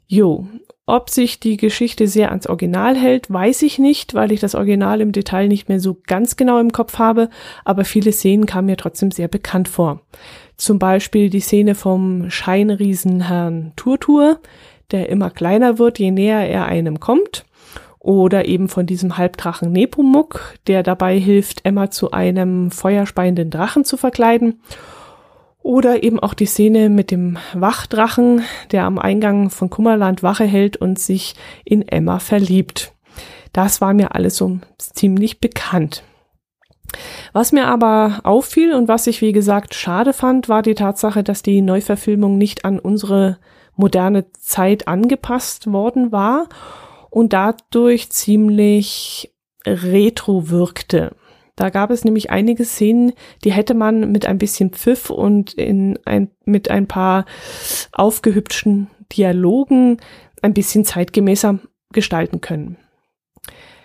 Jo, 0.06 0.46
ob 0.84 1.08
sich 1.10 1.40
die 1.40 1.56
Geschichte 1.56 2.06
sehr 2.06 2.30
ans 2.30 2.46
Original 2.46 2.96
hält, 2.96 3.32
weiß 3.32 3.62
ich 3.62 3.78
nicht, 3.78 4.14
weil 4.14 4.30
ich 4.30 4.40
das 4.40 4.54
Original 4.54 5.00
im 5.00 5.10
Detail 5.10 5.48
nicht 5.48 5.68
mehr 5.68 5.80
so 5.80 5.96
ganz 6.06 6.36
genau 6.36 6.60
im 6.60 6.70
Kopf 6.70 6.98
habe, 6.98 7.30
aber 7.64 7.84
viele 7.84 8.12
Szenen 8.12 8.46
kamen 8.46 8.66
mir 8.66 8.76
trotzdem 8.76 9.10
sehr 9.10 9.28
bekannt 9.28 9.68
vor. 9.68 10.02
Zum 10.56 10.78
Beispiel 10.78 11.30
die 11.30 11.40
Szene 11.40 11.74
vom 11.74 12.30
Scheinriesen 12.30 13.22
Herrn 13.22 13.72
Turtur, 13.74 14.38
der 14.90 15.08
immer 15.08 15.30
kleiner 15.30 15.78
wird, 15.78 15.98
je 15.98 16.10
näher 16.10 16.46
er 16.46 16.66
einem 16.66 17.00
kommt 17.00 17.45
oder 18.06 18.46
eben 18.46 18.68
von 18.68 18.86
diesem 18.86 19.18
Halbdrachen 19.18 19.72
Nepomuk, 19.72 20.54
der 20.68 20.84
dabei 20.84 21.18
hilft, 21.18 21.64
Emma 21.64 21.90
zu 21.90 22.12
einem 22.12 22.70
feuerspeienden 22.70 23.50
Drachen 23.50 23.84
zu 23.84 23.96
verkleiden. 23.96 24.60
Oder 25.60 26.04
eben 26.04 26.20
auch 26.20 26.32
die 26.32 26.46
Szene 26.46 26.88
mit 26.88 27.10
dem 27.10 27.36
Wachdrachen, 27.52 28.42
der 28.70 28.84
am 28.84 29.00
Eingang 29.00 29.50
von 29.50 29.70
Kummerland 29.70 30.22
Wache 30.22 30.44
hält 30.44 30.76
und 30.76 31.00
sich 31.00 31.34
in 31.64 31.86
Emma 31.88 32.20
verliebt. 32.20 32.92
Das 33.52 33.80
war 33.80 33.92
mir 33.92 34.14
alles 34.14 34.36
so 34.36 34.60
ziemlich 34.78 35.40
bekannt. 35.40 36.04
Was 37.32 37.50
mir 37.50 37.66
aber 37.66 38.20
auffiel 38.22 38.72
und 38.72 38.86
was 38.86 39.08
ich 39.08 39.20
wie 39.20 39.32
gesagt 39.32 39.74
schade 39.74 40.12
fand, 40.12 40.48
war 40.48 40.62
die 40.62 40.76
Tatsache, 40.76 41.24
dass 41.24 41.42
die 41.42 41.60
Neuverfilmung 41.60 42.38
nicht 42.38 42.64
an 42.64 42.78
unsere 42.78 43.38
moderne 43.74 44.30
Zeit 44.32 44.86
angepasst 44.86 45.72
worden 45.72 46.12
war 46.12 46.48
und 47.16 47.32
dadurch 47.32 48.10
ziemlich 48.10 49.34
retro 49.64 50.50
wirkte. 50.50 51.16
Da 51.54 51.70
gab 51.70 51.90
es 51.90 52.04
nämlich 52.04 52.28
einige 52.28 52.66
Szenen, 52.66 53.14
die 53.42 53.52
hätte 53.52 53.72
man 53.72 54.12
mit 54.12 54.26
ein 54.26 54.36
bisschen 54.36 54.68
Pfiff 54.68 55.08
und 55.08 55.54
in 55.54 55.98
ein, 56.04 56.30
mit 56.44 56.70
ein 56.70 56.86
paar 56.86 57.24
aufgehübschten 57.92 58.88
Dialogen 59.12 59.96
ein 60.42 60.52
bisschen 60.52 60.84
zeitgemäßer 60.84 61.58
gestalten 61.90 62.42
können. 62.42 62.76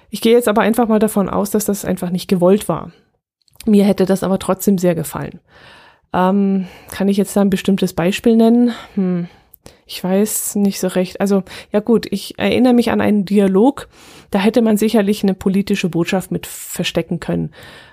Ich 0.10 0.20
gehe 0.20 0.34
jetzt 0.34 0.50
aber 0.50 0.64
einfach 0.64 0.90
mal 0.90 1.00
davon 1.00 1.30
aus, 1.30 1.52
dass 1.52 1.64
das 1.64 1.86
einfach 1.86 2.10
nicht 2.10 2.28
gewollt 2.28 2.68
war. 2.68 2.92
Mir 3.66 3.86
hätte 3.86 4.06
das 4.06 4.24
aber 4.24 4.40
trotzdem 4.40 4.78
sehr 4.78 4.94
gefallen. 4.94 5.40
Ähm, 6.12 6.68
kann 6.92 7.08
ich 7.08 7.16
jetzt 7.16 7.34
da 7.38 7.40
ein 7.40 7.50
bestimmtes 7.50 7.94
Beispiel 7.94 8.36
nennen? 8.36 8.74
Hm. 8.96 9.30
Ich 9.92 10.02
weiß 10.02 10.56
nicht 10.56 10.80
so 10.80 10.88
recht. 10.88 11.20
Also, 11.20 11.44
ja 11.74 11.82
gut, 11.82 12.08
ich 12.10 12.40
erinnere 12.40 12.72
mich 12.72 12.92
an 12.92 13.02
einen 13.02 13.26
Dialog, 13.26 13.90
da 14.30 14.40
hätte 14.40 14.62
man 14.62 14.78
sicherlich 14.78 15.22
eine 15.22 15.34
politische 15.34 15.90
Botschaft 15.90 16.32
mit 16.32 16.48
verstecken 16.48 17.20
können. 17.20 17.52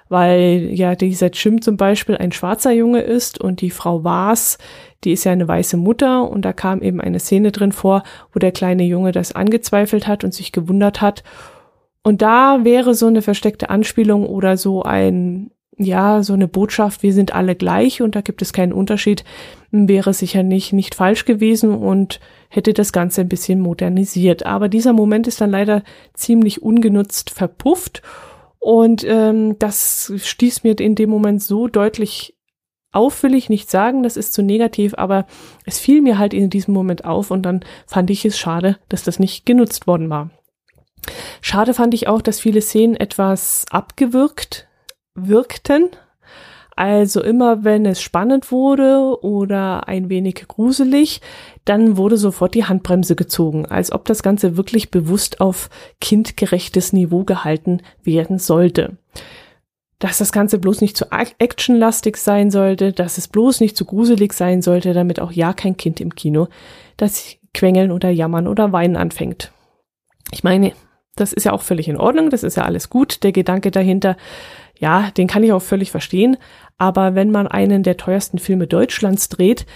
Weil 0.09 0.71
ja 0.73 0.95
dieser 0.95 1.31
Jim 1.31 1.61
zum 1.61 1.76
Beispiel 1.76 2.17
ein 2.17 2.31
schwarzer 2.31 2.71
Junge 2.71 3.00
ist 3.00 3.40
und 3.40 3.61
die 3.62 3.71
Frau 3.71 4.05
Waas, 4.05 4.59
die 5.02 5.11
ist 5.11 5.25
ja 5.25 5.33
eine 5.33 5.49
weiße 5.49 5.76
Mutter 5.76 6.31
und 6.31 6.45
da 6.45 6.52
kam 6.52 6.83
eben 6.83 7.00
eine 7.00 7.19
Szene 7.19 7.50
drin 7.50 7.73
vor, 7.73 8.05
wo 8.33 8.38
der 8.38 8.52
kleine 8.52 8.85
Junge 8.85 9.11
das 9.11 9.33
angezweifelt 9.33 10.07
hat 10.07 10.23
und 10.23 10.33
sich 10.33 10.52
gewundert 10.52 11.00
hat. 11.00 11.25
Und 12.05 12.23
da 12.23 12.61
wäre 12.62 12.95
so 12.95 13.09
eine 13.09 13.23
versteckte 13.23 13.71
Anspielung 13.71 14.25
oder 14.25 14.57
so 14.57 14.85
ein 14.85 15.50
ja, 15.78 16.23
so 16.23 16.32
eine 16.32 16.49
Botschaft, 16.49 17.02
wir 17.02 17.12
sind 17.12 17.35
alle 17.35 17.54
gleich 17.54 18.02
und 18.02 18.16
da 18.16 18.20
gibt 18.20 18.42
es 18.42 18.52
keinen 18.52 18.73
Unterschied, 18.73 19.25
wäre 19.70 20.12
sicher 20.12 20.42
nicht, 20.42 20.73
nicht 20.73 20.94
falsch 20.94 21.25
gewesen 21.25 21.75
und 21.75 22.20
hätte 22.49 22.73
das 22.73 22.92
Ganze 22.92 23.20
ein 23.20 23.28
bisschen 23.28 23.61
modernisiert. 23.61 24.44
Aber 24.44 24.68
dieser 24.68 24.92
Moment 24.92 25.26
ist 25.26 25.40
dann 25.40 25.50
leider 25.50 25.82
ziemlich 26.14 26.62
ungenutzt 26.62 27.30
verpufft 27.30 28.02
und 28.58 29.04
ähm, 29.06 29.56
das 29.58 30.12
stieß 30.16 30.64
mir 30.64 30.78
in 30.80 30.94
dem 30.94 31.11
Moment 31.11 31.42
so 31.42 31.68
deutlich 31.68 32.35
auf, 32.90 33.23
will 33.23 33.35
ich 33.35 33.49
nicht 33.49 33.70
sagen, 33.70 34.02
das 34.02 34.16
ist 34.16 34.32
zu 34.32 34.42
negativ, 34.42 34.94
aber 34.97 35.26
es 35.64 35.78
fiel 35.78 36.00
mir 36.00 36.18
halt 36.18 36.35
in 36.35 36.50
diesem 36.50 36.75
Moment 36.75 37.04
auf 37.04 37.30
und 37.30 37.42
dann 37.42 37.61
fand 37.87 38.11
ich 38.11 38.25
es 38.25 38.38
schade, 38.38 38.78
dass 38.88 39.04
das 39.04 39.18
nicht 39.18 39.47
genutzt 39.47 39.87
worden 39.87 40.11
war. 40.11 40.30
Schade 41.40 41.75
fand 41.75 41.94
ich 41.94 42.08
auch, 42.08 42.23
dass 42.23 42.40
viele 42.40 42.61
Szenen 42.61 42.97
etwas 42.97 43.66
abgewirkt 43.70 44.67
wirkten. 45.26 45.88
Also 46.76 47.20
immer 47.25 47.64
wenn 47.64 47.87
es 47.87 48.00
spannend 48.00 48.52
wurde 48.52 49.20
oder 49.22 49.88
ein 49.88 50.08
wenig 50.08 50.46
gruselig, 50.46 51.20
dann 51.64 51.96
wurde 51.96 52.16
sofort 52.16 52.54
die 52.54 52.66
Handbremse 52.66 53.16
gezogen, 53.16 53.66
als 53.66 53.90
ob 53.90 54.04
das 54.04 54.22
Ganze 54.22 54.56
wirklich 54.56 54.92
bewusst 54.92 55.40
auf 55.40 55.70
kindgerechtes 56.00 56.92
Niveau 56.92 57.25
gehalten 57.25 57.80
werden 58.04 58.38
sollte. 58.38 58.96
Dass 59.98 60.18
das 60.18 60.30
Ganze 60.30 60.60
bloß 60.60 60.80
nicht 60.80 60.96
zu 60.96 61.06
actionlastig 61.10 62.16
sein 62.16 62.52
sollte, 62.52 62.92
dass 62.92 63.18
es 63.18 63.26
bloß 63.26 63.58
nicht 63.58 63.76
zu 63.76 63.84
gruselig 63.84 64.32
sein 64.32 64.62
sollte, 64.62 64.94
damit 64.94 65.18
auch 65.18 65.32
ja 65.32 65.52
kein 65.52 65.76
Kind 65.76 66.00
im 66.00 66.14
Kino 66.14 66.46
das 66.96 67.38
Quengeln 67.54 67.90
oder 67.90 68.10
Jammern 68.10 68.46
oder 68.46 68.70
Weinen 68.70 68.96
anfängt. 68.96 69.50
Ich 70.30 70.44
meine, 70.44 70.75
das 71.16 71.32
ist 71.32 71.44
ja 71.44 71.52
auch 71.52 71.62
völlig 71.62 71.88
in 71.88 71.96
Ordnung, 71.96 72.30
das 72.30 72.44
ist 72.44 72.56
ja 72.56 72.64
alles 72.64 72.90
gut. 72.90 73.25
Der 73.25 73.32
Gedanke 73.32 73.72
dahinter, 73.72 74.16
ja, 74.78 75.11
den 75.11 75.26
kann 75.26 75.42
ich 75.42 75.52
auch 75.52 75.62
völlig 75.62 75.90
verstehen. 75.90 76.37
Aber 76.78 77.14
wenn 77.14 77.30
man 77.30 77.49
einen 77.49 77.82
der 77.82 77.97
teuersten 77.97 78.38
Filme 78.38 78.66
Deutschlands 78.66 79.28
dreht, 79.28 79.66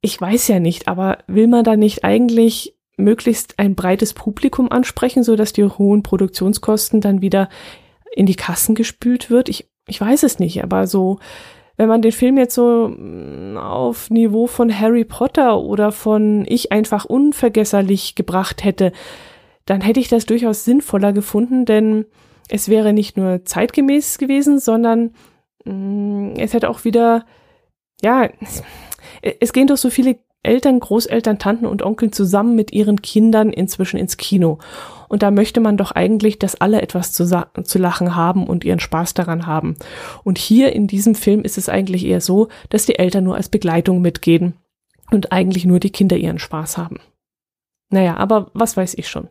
ich 0.00 0.20
weiß 0.20 0.48
ja 0.48 0.60
nicht, 0.60 0.86
aber 0.86 1.18
will 1.26 1.48
man 1.48 1.64
da 1.64 1.76
nicht 1.76 2.04
eigentlich 2.04 2.76
möglichst 2.96 3.58
ein 3.58 3.74
breites 3.74 4.14
Publikum 4.14 4.70
ansprechen, 4.70 5.24
so 5.24 5.34
dass 5.34 5.52
die 5.52 5.64
hohen 5.64 6.02
Produktionskosten 6.02 7.00
dann 7.00 7.20
wieder 7.20 7.48
in 8.14 8.26
die 8.26 8.36
Kassen 8.36 8.74
gespült 8.74 9.30
wird? 9.30 9.48
Ich, 9.48 9.68
ich 9.88 10.00
weiß 10.00 10.22
es 10.22 10.38
nicht, 10.38 10.62
aber 10.62 10.86
so, 10.86 11.18
wenn 11.76 11.88
man 11.88 12.02
den 12.02 12.12
Film 12.12 12.38
jetzt 12.38 12.54
so 12.54 12.88
mm, 12.88 13.56
auf 13.56 14.10
Niveau 14.10 14.46
von 14.46 14.78
Harry 14.78 15.04
Potter 15.04 15.58
oder 15.58 15.90
von 15.90 16.44
Ich 16.46 16.70
einfach 16.70 17.04
unvergesserlich 17.04 18.14
gebracht 18.14 18.62
hätte, 18.62 18.92
dann 19.66 19.80
hätte 19.80 20.00
ich 20.00 20.08
das 20.08 20.26
durchaus 20.26 20.64
sinnvoller 20.64 21.12
gefunden, 21.12 21.64
denn 21.64 22.04
es 22.48 22.68
wäre 22.68 22.92
nicht 22.92 23.16
nur 23.16 23.44
zeitgemäß 23.44 24.18
gewesen, 24.18 24.58
sondern 24.58 25.14
mh, 25.64 25.72
mm, 25.72 26.34
es 26.38 26.52
hätte 26.52 26.70
auch 26.70 26.84
wieder, 26.84 27.24
ja, 28.02 28.28
es, 28.40 28.62
es 29.40 29.52
gehen 29.52 29.66
doch 29.66 29.76
so 29.76 29.90
viele 29.90 30.18
Eltern, 30.44 30.78
Großeltern, 30.78 31.38
Tanten 31.38 31.66
und 31.66 31.82
Onkeln 31.82 32.12
zusammen 32.12 32.54
mit 32.54 32.72
ihren 32.72 33.02
Kindern 33.02 33.50
inzwischen 33.50 33.96
ins 33.98 34.16
Kino. 34.16 34.58
Und 35.08 35.22
da 35.22 35.30
möchte 35.30 35.60
man 35.60 35.76
doch 35.76 35.90
eigentlich, 35.90 36.38
dass 36.38 36.60
alle 36.60 36.82
etwas 36.82 37.12
zu, 37.12 37.26
zu 37.64 37.78
lachen 37.78 38.14
haben 38.14 38.46
und 38.46 38.64
ihren 38.64 38.80
Spaß 38.80 39.14
daran 39.14 39.46
haben. 39.46 39.76
Und 40.22 40.38
hier 40.38 40.72
in 40.72 40.86
diesem 40.86 41.14
Film 41.14 41.42
ist 41.42 41.56
es 41.56 41.68
eigentlich 41.68 42.04
eher 42.04 42.20
so, 42.20 42.48
dass 42.68 42.86
die 42.86 42.98
Eltern 42.98 43.24
nur 43.24 43.36
als 43.36 43.48
Begleitung 43.48 44.02
mitgehen 44.02 44.54
und 45.10 45.32
eigentlich 45.32 45.64
nur 45.64 45.80
die 45.80 45.90
Kinder 45.90 46.16
ihren 46.16 46.38
Spaß 46.38 46.76
haben. 46.76 47.00
Naja, 47.90 48.16
aber 48.16 48.50
was 48.54 48.76
weiß 48.76 48.94
ich 48.94 49.08
schon. 49.08 49.28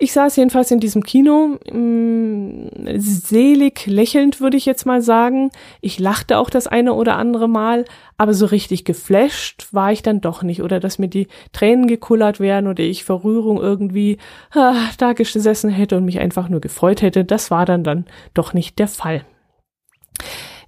Ich 0.00 0.12
saß 0.12 0.36
jedenfalls 0.36 0.70
in 0.70 0.78
diesem 0.78 1.02
Kino, 1.02 1.58
mh, 1.70 1.76
mm, 1.76 2.70
selig 2.98 3.84
lächelnd, 3.86 4.40
würde 4.40 4.56
ich 4.56 4.64
jetzt 4.64 4.86
mal 4.86 5.02
sagen. 5.02 5.50
Ich 5.80 5.98
lachte 5.98 6.38
auch 6.38 6.50
das 6.50 6.68
eine 6.68 6.94
oder 6.94 7.16
andere 7.16 7.48
Mal, 7.48 7.84
aber 8.16 8.32
so 8.32 8.46
richtig 8.46 8.84
geflasht 8.84 9.66
war 9.72 9.90
ich 9.90 10.02
dann 10.02 10.20
doch 10.20 10.44
nicht. 10.44 10.62
Oder 10.62 10.78
dass 10.78 11.00
mir 11.00 11.08
die 11.08 11.26
Tränen 11.52 11.88
gekullert 11.88 12.38
wären 12.38 12.68
oder 12.68 12.84
ich 12.84 13.02
vor 13.02 13.24
Rührung 13.24 13.58
irgendwie 13.58 14.18
ah, 14.52 14.76
da 14.98 15.14
gesessen 15.14 15.70
hätte 15.70 15.96
und 15.96 16.04
mich 16.04 16.20
einfach 16.20 16.48
nur 16.48 16.60
gefreut 16.60 17.02
hätte. 17.02 17.24
Das 17.24 17.50
war 17.50 17.66
dann 17.66 17.82
dann 17.82 18.06
doch 18.34 18.54
nicht 18.54 18.78
der 18.78 18.88
Fall. 18.88 19.24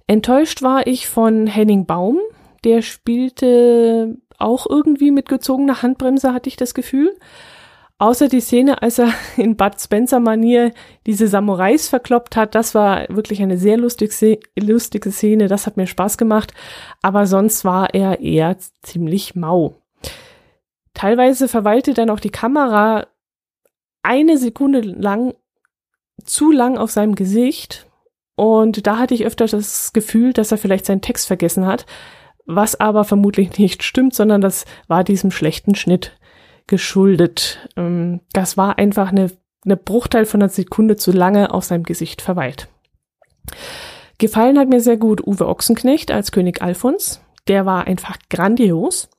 Enttäuscht 0.07 0.61
war 0.61 0.87
ich 0.87 1.07
von 1.07 1.47
Henning 1.47 1.85
Baum. 1.85 2.19
Der 2.65 2.81
spielte 2.81 4.17
auch 4.37 4.67
irgendwie 4.69 5.11
mit 5.11 5.29
gezogener 5.29 5.81
Handbremse, 5.81 6.33
hatte 6.33 6.49
ich 6.49 6.57
das 6.57 6.73
Gefühl. 6.73 7.15
Außer 8.01 8.29
die 8.29 8.41
Szene, 8.41 8.81
als 8.81 8.97
er 8.97 9.13
in 9.37 9.55
Bud 9.55 9.79
Spencer-Manier 9.79 10.73
diese 11.05 11.27
Samurais 11.27 11.87
verkloppt 11.87 12.35
hat, 12.35 12.55
das 12.55 12.73
war 12.73 13.07
wirklich 13.09 13.43
eine 13.43 13.59
sehr 13.59 13.77
lustig, 13.77 14.11
lustige 14.57 15.11
Szene, 15.11 15.47
das 15.47 15.67
hat 15.67 15.77
mir 15.77 15.85
Spaß 15.85 16.17
gemacht, 16.17 16.51
aber 17.03 17.27
sonst 17.27 17.63
war 17.63 17.93
er 17.93 18.19
eher 18.19 18.57
ziemlich 18.81 19.35
mau. 19.35 19.75
Teilweise 20.95 21.47
verweilte 21.47 21.93
dann 21.93 22.09
auch 22.09 22.19
die 22.19 22.31
Kamera 22.31 23.05
eine 24.01 24.39
Sekunde 24.39 24.81
lang 24.81 25.35
zu 26.25 26.51
lang 26.51 26.79
auf 26.79 26.89
seinem 26.89 27.13
Gesicht 27.13 27.85
und 28.35 28.87
da 28.87 28.97
hatte 28.97 29.13
ich 29.13 29.27
öfter 29.27 29.45
das 29.45 29.93
Gefühl, 29.93 30.33
dass 30.33 30.51
er 30.51 30.57
vielleicht 30.57 30.87
seinen 30.87 31.01
Text 31.01 31.27
vergessen 31.27 31.67
hat, 31.67 31.85
was 32.47 32.79
aber 32.79 33.03
vermutlich 33.03 33.59
nicht 33.59 33.83
stimmt, 33.83 34.15
sondern 34.15 34.41
das 34.41 34.65
war 34.87 35.03
diesem 35.03 35.29
schlechten 35.29 35.75
Schnitt 35.75 36.17
geschuldet. 36.67 37.69
Ähm, 37.77 38.21
das 38.33 38.57
war 38.57 38.77
einfach 38.77 39.11
eine, 39.11 39.31
eine 39.65 39.77
Bruchteil 39.77 40.25
von 40.25 40.41
einer 40.41 40.49
Sekunde 40.49 40.95
zu 40.95 41.11
lange 41.11 41.53
auf 41.53 41.63
seinem 41.63 41.83
Gesicht 41.83 42.21
verweilt. 42.21 42.67
Gefallen 44.17 44.59
hat 44.59 44.69
mir 44.69 44.81
sehr 44.81 44.97
gut 44.97 45.25
Uwe 45.25 45.47
Ochsenknecht 45.47 46.11
als 46.11 46.31
König 46.31 46.61
Alfons. 46.61 47.21
Der 47.47 47.65
war 47.65 47.87
einfach 47.87 48.17
grandios. 48.29 49.09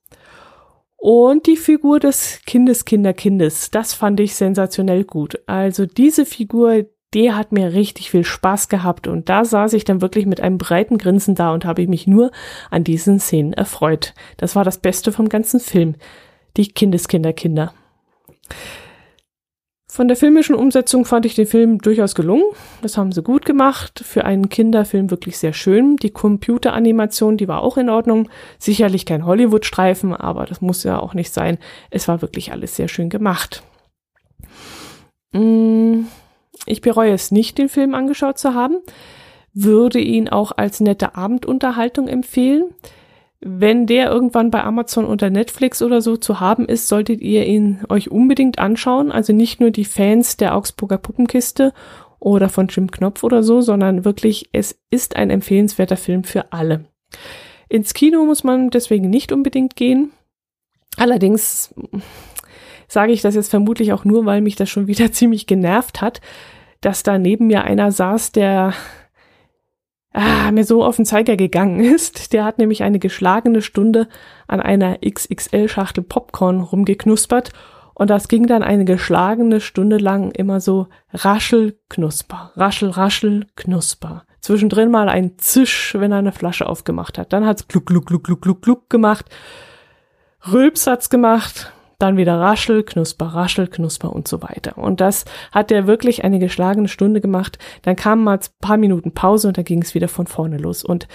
Und 0.97 1.49
die 1.49 1.57
Figur 1.57 1.99
des 1.99 2.43
Kindeskinderkindes, 2.47 3.73
das 3.73 3.93
fand 3.93 4.21
ich 4.21 4.37
sensationell 4.37 5.03
gut. 5.03 5.41
Also 5.47 5.85
diese 5.85 6.25
Figur, 6.25 6.87
die 7.13 7.33
hat 7.33 7.51
mir 7.51 7.73
richtig 7.73 8.13
viel 8.13 8.23
Spaß 8.23 8.69
gehabt 8.69 9.09
und 9.09 9.29
da 9.29 9.45
saß 9.45 9.73
ich 9.73 9.83
dann 9.83 10.01
wirklich 10.01 10.27
mit 10.27 10.41
einem 10.41 10.59
breiten 10.59 10.99
Grinsen 10.99 11.35
da 11.35 11.53
und 11.53 11.65
habe 11.65 11.89
mich 11.89 12.07
nur 12.07 12.31
an 12.71 12.85
diesen 12.85 13.19
Szenen 13.19 13.53
erfreut. 13.53 14.15
Das 14.37 14.55
war 14.55 14.63
das 14.63 14.79
Beste 14.79 15.11
vom 15.11 15.29
ganzen 15.29 15.59
Film 15.59 15.97
die 16.56 16.68
Kindeskinderkinder. 16.68 17.73
Von 19.94 20.09
der 20.09 20.16
filmischen 20.16 20.54
Umsetzung 20.54 21.04
fand 21.04 21.26
ich 21.26 21.35
den 21.35 21.47
Film 21.47 21.78
durchaus 21.78 22.14
gelungen. 22.14 22.44
Das 22.80 22.97
haben 22.97 23.12
sie 23.12 23.23
gut 23.23 23.44
gemacht. 23.44 24.02
Für 24.02 24.25
einen 24.25 24.49
Kinderfilm 24.49 25.11
wirklich 25.11 25.37
sehr 25.37 25.52
schön. 25.52 25.97
Die 25.97 26.09
Computeranimation, 26.09 27.37
die 27.37 27.47
war 27.47 27.61
auch 27.61 27.76
in 27.76 27.90
Ordnung. 27.90 28.30
Sicherlich 28.59 29.04
kein 29.04 29.26
Hollywood-Streifen, 29.26 30.14
aber 30.14 30.47
das 30.47 30.62
muss 30.62 30.82
ja 30.82 30.99
auch 30.99 31.12
nicht 31.12 31.30
sein. 31.35 31.59
Es 31.90 32.09
war 32.09 32.23
wirklich 32.23 32.52
alles 32.52 32.75
sehr 32.75 32.88
schön 32.88 33.11
gemacht. 33.11 33.62
Mm, 35.32 36.04
ich 36.64 36.80
bereue 36.80 37.12
es 37.12 37.30
nicht, 37.30 37.59
den 37.59 37.68
Film 37.68 37.94
angeschaut 37.94 38.38
zu 38.38 38.54
haben. 38.54 38.78
Würde 39.52 39.99
ihn 39.99 40.30
auch 40.30 40.52
als 40.56 40.80
nette 40.80 41.16
Abendunterhaltung 41.16 42.09
empfehlen. 42.09 42.64
Wenn 43.45 43.87
der 43.87 44.09
irgendwann 44.09 44.53
bei 44.53 44.63
Amazon 44.63 45.05
unter 45.05 45.29
Netflix 45.29 45.83
oder 45.83 46.01
so 46.01 46.17
zu 46.17 46.39
haben 46.39 46.65
ist, 46.67 46.87
solltet 46.87 47.21
ihr 47.21 47.45
ihn 47.45 47.81
euch 47.89 48.11
unbedingt 48.11 48.61
anschauen. 48.61 49.11
Also 49.11 49.33
nicht 49.33 49.61
nur 49.61 49.73
die 49.73 49.85
Fans 49.85 50.37
der 50.37 50.55
Augsburger 50.55 50.99
Puppenkiste 50.99 51.73
oder 52.21 52.49
von 52.49 52.69
Jim 52.69 52.91
Knopf 52.93 53.25
oder 53.25 53.43
so, 53.43 53.61
sondern 53.61 54.05
wirklich, 54.05 54.49
es 54.52 54.78
ist 54.91 55.17
ein 55.17 55.28
empfehlenswerter 55.28 55.97
Film 55.97 56.23
für 56.23 56.52
alle. 56.52 56.85
Ins 57.69 57.95
Kino 57.95 58.25
muss 58.25 58.45
man 58.45 58.71
deswegen 58.71 59.11
nicht 59.11 59.33
unbedingt 59.33 59.75
gehen. 59.75 60.13
Allerdings 60.97 61.75
sage 62.87 63.13
ich 63.13 63.23
das 63.23 63.35
jetzt 63.35 63.50
vermutlich 63.50 63.93
auch 63.93 64.05
nur, 64.05 64.25
weil 64.25 64.41
mich 64.41 64.55
das 64.55 64.71
schon 64.71 64.87
wieder 64.87 65.11
ziemlich 65.11 65.49
genervt 65.49 66.00
hat, 66.00 66.21
dass 66.81 67.02
da 67.02 67.19
neben 67.19 67.49
mir 67.49 67.65
einer 67.65 67.91
saß, 67.91 68.31
der 68.31 68.75
ah, 70.13 70.51
mir 70.53 70.65
so 70.65 70.85
auf 70.85 70.97
den 70.97 71.05
Zeiger 71.05 71.37
gegangen 71.37 71.81
ist. 71.95 72.33
Der 72.33 72.45
hat 72.45 72.59
nämlich 72.59 72.83
eine 72.83 72.99
geschlagene 72.99 73.63
Stunde 73.63 74.09
an 74.47 74.61
einer 74.61 74.99
XXL-Schachtel 74.99 76.05
Popcorn 76.05 76.61
rumgeknuspert 76.61 77.53
und 77.95 78.11
das 78.11 78.29
ging 78.29 78.47
dann 78.47 78.63
eine 78.63 78.85
geschlagene 78.85 79.61
Stunde 79.61 79.99
lang 79.99 80.31
immer 80.33 80.61
so 80.61 80.89
raschel, 81.13 81.79
knusper, 81.89 82.53
raschel, 82.57 82.91
raschel, 82.91 83.47
knusper. 83.57 84.25
Zwischendrin 84.41 84.91
mal 84.91 85.09
ein 85.09 85.39
Zisch, 85.39 85.95
wenn 85.97 86.11
er 86.11 86.19
eine 86.19 86.33
Flasche 86.33 86.67
aufgemacht 86.69 87.17
hat. 87.17 87.33
Dann 87.33 87.47
hat's 87.47 87.69
gluck, 87.69 87.87
gluck, 87.87 88.07
gluck, 88.07 88.25
gluck, 88.25 88.43
gluck, 88.43 88.63
gluck 88.63 88.91
gemacht. 88.91 89.27
Rülps 90.51 90.87
hat's 90.89 91.11
gemacht 91.11 91.73
dann 92.02 92.17
wieder 92.17 92.38
Raschel, 92.38 92.82
Knusper, 92.82 93.26
Raschel, 93.26 93.69
Knusper 93.69 94.12
und 94.12 94.26
so 94.26 94.43
weiter. 94.43 94.76
Und 94.76 95.00
das 95.00 95.25
hat 95.52 95.71
er 95.71 95.86
wirklich 95.86 96.25
eine 96.25 96.38
geschlagene 96.41 96.88
Stunde 96.88 97.21
gemacht. 97.21 97.58
Dann 97.82 97.97
kamen 97.97 98.25
mal 98.25 98.38
ein 98.38 98.47
paar 98.60 98.76
Minuten 98.76 99.12
Pause 99.12 99.49
und 99.49 99.56
dann 99.56 99.65
ging 99.65 99.82
es 99.82 99.95
wieder 99.95 100.08
von 100.08 100.26
vorne 100.26 100.58
los. 100.58 100.84
Und 100.84 101.06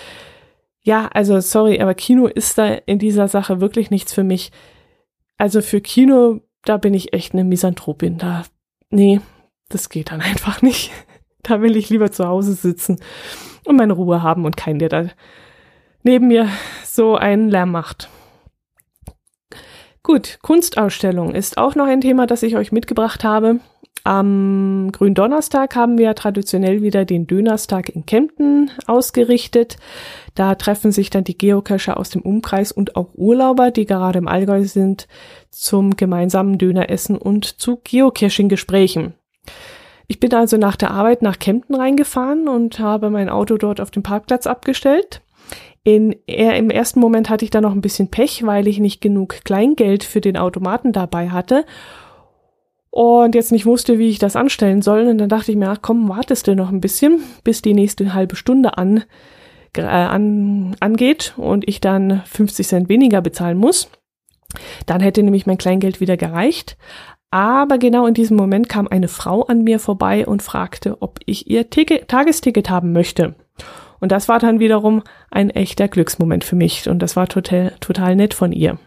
ja, 0.81 1.09
also 1.13 1.39
sorry, 1.41 1.81
aber 1.81 1.93
Kino 1.93 2.27
ist 2.27 2.57
da 2.57 2.67
in 2.67 2.99
dieser 2.99 3.27
Sache 3.27 3.59
wirklich 3.59 3.91
nichts 3.91 4.13
für 4.13 4.23
mich. 4.23 4.51
Also 5.37 5.61
für 5.61 5.81
Kino, 5.81 6.39
da 6.63 6.77
bin 6.77 6.93
ich 6.93 7.13
echt 7.13 7.33
eine 7.33 7.43
Misanthropin. 7.43 8.17
Da, 8.17 8.43
nee, 8.89 9.19
das 9.67 9.89
geht 9.89 10.11
dann 10.11 10.21
einfach 10.21 10.61
nicht. 10.61 10.91
Da 11.43 11.61
will 11.61 11.77
ich 11.77 11.89
lieber 11.89 12.11
zu 12.11 12.27
Hause 12.27 12.55
sitzen 12.55 12.99
und 13.63 13.77
meine 13.77 13.93
Ruhe 13.93 14.21
haben 14.21 14.43
und 14.43 14.57
keinen, 14.57 14.79
der 14.79 14.89
da 14.89 15.05
neben 16.03 16.27
mir 16.27 16.49
so 16.83 17.15
einen 17.15 17.47
Lärm 17.47 17.71
macht. 17.71 18.09
Gut, 20.07 20.39
Kunstausstellung 20.41 21.35
ist 21.35 21.57
auch 21.57 21.75
noch 21.75 21.85
ein 21.85 21.99
Thema, 21.99 22.27
das 22.27 22.41
ich 22.41 22.55
euch 22.55 22.71
mitgebracht 22.71 23.25
habe. 23.25 23.59
Am 24.05 24.89
Gründonnerstag 24.93 25.75
haben 25.75 25.97
wir 25.97 26.15
traditionell 26.15 26.81
wieder 26.81 27.03
den 27.03 27.27
Dönerstag 27.27 27.89
in 27.89 28.05
Kempten 28.05 28.71
ausgerichtet. 28.85 29.75
Da 30.33 30.55
treffen 30.55 30.93
sich 30.93 31.09
dann 31.09 31.25
die 31.25 31.37
Geocacher 31.37 31.97
aus 31.97 32.09
dem 32.09 32.21
Umkreis 32.21 32.71
und 32.71 32.95
auch 32.95 33.09
Urlauber, 33.15 33.69
die 33.69 33.85
gerade 33.85 34.19
im 34.19 34.29
Allgäu 34.29 34.63
sind, 34.63 35.09
zum 35.49 35.97
gemeinsamen 35.97 36.57
Döneressen 36.57 37.17
und 37.17 37.59
zu 37.59 37.81
Geocaching-Gesprächen. 37.83 39.13
Ich 40.07 40.21
bin 40.21 40.33
also 40.33 40.55
nach 40.55 40.77
der 40.77 40.91
Arbeit 40.91 41.21
nach 41.21 41.37
Kempten 41.37 41.75
reingefahren 41.75 42.47
und 42.47 42.79
habe 42.79 43.09
mein 43.09 43.27
Auto 43.27 43.57
dort 43.57 43.81
auf 43.81 43.91
dem 43.91 44.03
Parkplatz 44.03 44.47
abgestellt. 44.47 45.21
In, 45.87 46.17
eher 46.27 46.57
Im 46.57 46.69
ersten 46.69 46.99
Moment 46.99 47.29
hatte 47.29 47.45
ich 47.45 47.49
da 47.49 47.61
noch 47.61 47.71
ein 47.71 47.79
bisschen 47.79 48.09
Pech, 48.09 48.45
weil 48.45 48.67
ich 48.67 48.79
nicht 48.79 48.99
genug 48.99 49.45
Kleingeld 49.45 50.03
für 50.03 50.19
den 50.19 50.35
Automaten 50.35 50.91
dabei 50.91 51.29
hatte 51.29 51.63
und 52.89 53.35
jetzt 53.35 53.53
nicht 53.53 53.65
wusste, 53.65 53.97
wie 53.97 54.09
ich 54.09 54.19
das 54.19 54.35
anstellen 54.35 54.81
soll. 54.81 55.07
Und 55.07 55.17
dann 55.17 55.29
dachte 55.29 55.49
ich 55.49 55.57
mir, 55.57 55.69
ach 55.69 55.77
komm, 55.81 56.09
wartest 56.09 56.45
du 56.45 56.57
noch 56.57 56.73
ein 56.73 56.81
bisschen, 56.81 57.21
bis 57.45 57.61
die 57.61 57.73
nächste 57.73 58.13
halbe 58.13 58.35
Stunde 58.35 58.77
an, 58.77 59.05
äh, 59.77 59.83
an, 59.83 60.75
angeht 60.81 61.35
und 61.37 61.65
ich 61.65 61.79
dann 61.79 62.21
50 62.25 62.67
Cent 62.67 62.89
weniger 62.89 63.21
bezahlen 63.21 63.57
muss. 63.57 63.89
Dann 64.87 64.99
hätte 64.99 65.23
nämlich 65.23 65.45
mein 65.45 65.57
Kleingeld 65.57 66.01
wieder 66.01 66.17
gereicht. 66.17 66.75
Aber 67.31 67.77
genau 67.77 68.07
in 68.07 68.13
diesem 68.13 68.35
Moment 68.35 68.67
kam 68.67 68.89
eine 68.89 69.07
Frau 69.07 69.43
an 69.43 69.63
mir 69.63 69.79
vorbei 69.79 70.27
und 70.27 70.43
fragte, 70.43 71.01
ob 71.01 71.21
ich 71.25 71.49
ihr 71.49 71.69
Ticket, 71.69 72.09
Tagesticket 72.09 72.69
haben 72.69 72.91
möchte. 72.91 73.35
Und 73.99 74.11
das 74.11 74.27
war 74.27 74.39
dann 74.39 74.59
wiederum 74.59 75.03
ein 75.31 75.49
echter 75.49 75.87
Glücksmoment 75.87 76.43
für 76.43 76.55
mich 76.55 76.87
und 76.87 76.99
das 76.99 77.15
war 77.15 77.27
total, 77.27 77.73
total 77.79 78.15
nett 78.15 78.33
von 78.33 78.51
ihr. 78.51 78.77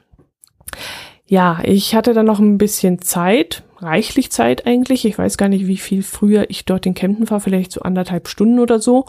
Ja, 1.27 1.61
ich 1.63 1.95
hatte 1.95 2.13
dann 2.13 2.27
noch 2.27 2.41
ein 2.41 2.59
bisschen 2.59 3.03
Zeit, 3.03 3.63
reichlich 3.79 4.33
Zeit 4.33 4.67
eigentlich. 4.67 5.05
Ich 5.05 5.17
weiß 5.17 5.37
gar 5.37 5.49
nicht, 5.49 5.67
wie 5.69 5.77
viel 5.77 6.03
früher 6.03 6.51
ich 6.51 6.65
dort 6.65 6.87
in 6.87 6.95
Kempten 6.95 7.31
war, 7.31 7.41
vielleicht 7.41 7.71
so 7.71 7.83
anderthalb 7.83 8.27
Stunden 8.27 8.59
oder 8.59 8.81
so. 8.81 9.07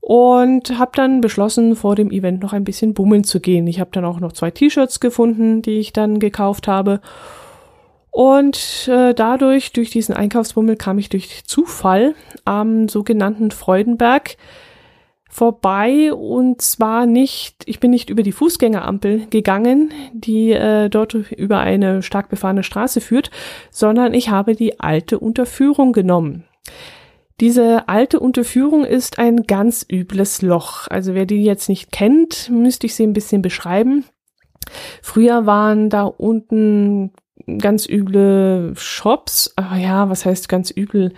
Und 0.00 0.78
habe 0.78 0.92
dann 0.94 1.20
beschlossen, 1.20 1.76
vor 1.76 1.96
dem 1.96 2.10
Event 2.10 2.40
noch 2.40 2.52
ein 2.52 2.64
bisschen 2.64 2.94
bummeln 2.94 3.24
zu 3.24 3.40
gehen. 3.40 3.66
Ich 3.66 3.80
habe 3.80 3.90
dann 3.92 4.04
auch 4.04 4.20
noch 4.20 4.32
zwei 4.32 4.50
T-Shirts 4.50 5.00
gefunden, 5.00 5.60
die 5.60 5.78
ich 5.78 5.92
dann 5.92 6.20
gekauft 6.20 6.68
habe. 6.68 7.00
Und 8.10 8.88
äh, 8.88 9.12
dadurch, 9.12 9.72
durch 9.72 9.90
diesen 9.90 10.14
Einkaufsbummel, 10.14 10.76
kam 10.76 10.98
ich 10.98 11.08
durch 11.08 11.44
Zufall 11.44 12.14
am 12.44 12.88
sogenannten 12.88 13.50
Freudenberg 13.50 14.36
vorbei 15.30 16.12
und 16.12 16.60
zwar 16.60 17.06
nicht, 17.06 17.62
ich 17.66 17.80
bin 17.80 17.92
nicht 17.92 18.10
über 18.10 18.22
die 18.22 18.32
Fußgängerampel 18.32 19.26
gegangen, 19.30 19.92
die 20.12 20.50
äh, 20.50 20.90
dort 20.90 21.14
über 21.14 21.60
eine 21.60 22.02
stark 22.02 22.28
befahrene 22.28 22.64
Straße 22.64 23.00
führt, 23.00 23.30
sondern 23.70 24.12
ich 24.12 24.28
habe 24.28 24.54
die 24.54 24.80
alte 24.80 25.18
Unterführung 25.18 25.92
genommen. 25.92 26.44
Diese 27.40 27.88
alte 27.88 28.20
Unterführung 28.20 28.84
ist 28.84 29.18
ein 29.18 29.44
ganz 29.44 29.86
übles 29.90 30.42
Loch. 30.42 30.88
Also 30.88 31.14
wer 31.14 31.24
die 31.24 31.42
jetzt 31.42 31.70
nicht 31.70 31.90
kennt, 31.90 32.50
müsste 32.50 32.86
ich 32.86 32.94
sie 32.94 33.04
ein 33.04 33.14
bisschen 33.14 33.40
beschreiben. 33.40 34.04
Früher 35.00 35.46
waren 35.46 35.88
da 35.88 36.02
unten 36.02 37.12
ganz 37.58 37.88
üble 37.88 38.74
Shops, 38.76 39.52
aber 39.56 39.76
ja, 39.76 40.10
was 40.10 40.26
heißt 40.26 40.48
ganz 40.48 40.70
übel? 40.70 41.14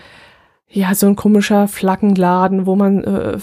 Ja, 0.73 0.95
so 0.95 1.07
ein 1.07 1.17
komischer 1.17 1.69
Flaggenladen, 1.69 2.65
wo 2.65 2.77
man, 2.77 3.05
äh, 3.05 3.39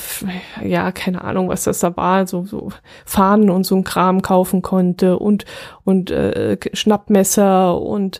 ja, 0.66 0.92
keine 0.92 1.24
Ahnung, 1.24 1.48
was 1.48 1.64
das 1.64 1.80
da 1.80 1.96
war, 1.96 2.26
so, 2.26 2.44
so 2.46 2.70
Fahnen 3.06 3.52
und 3.52 3.66
so 3.66 3.76
ein 3.76 3.84
Kram 3.84 4.24
kaufen 4.24 4.64
konnte 4.64 5.20
und, 5.20 5.46
und 5.84 6.10
äh, 6.10 6.58
Schnappmesser 6.74 7.80
und 7.80 8.20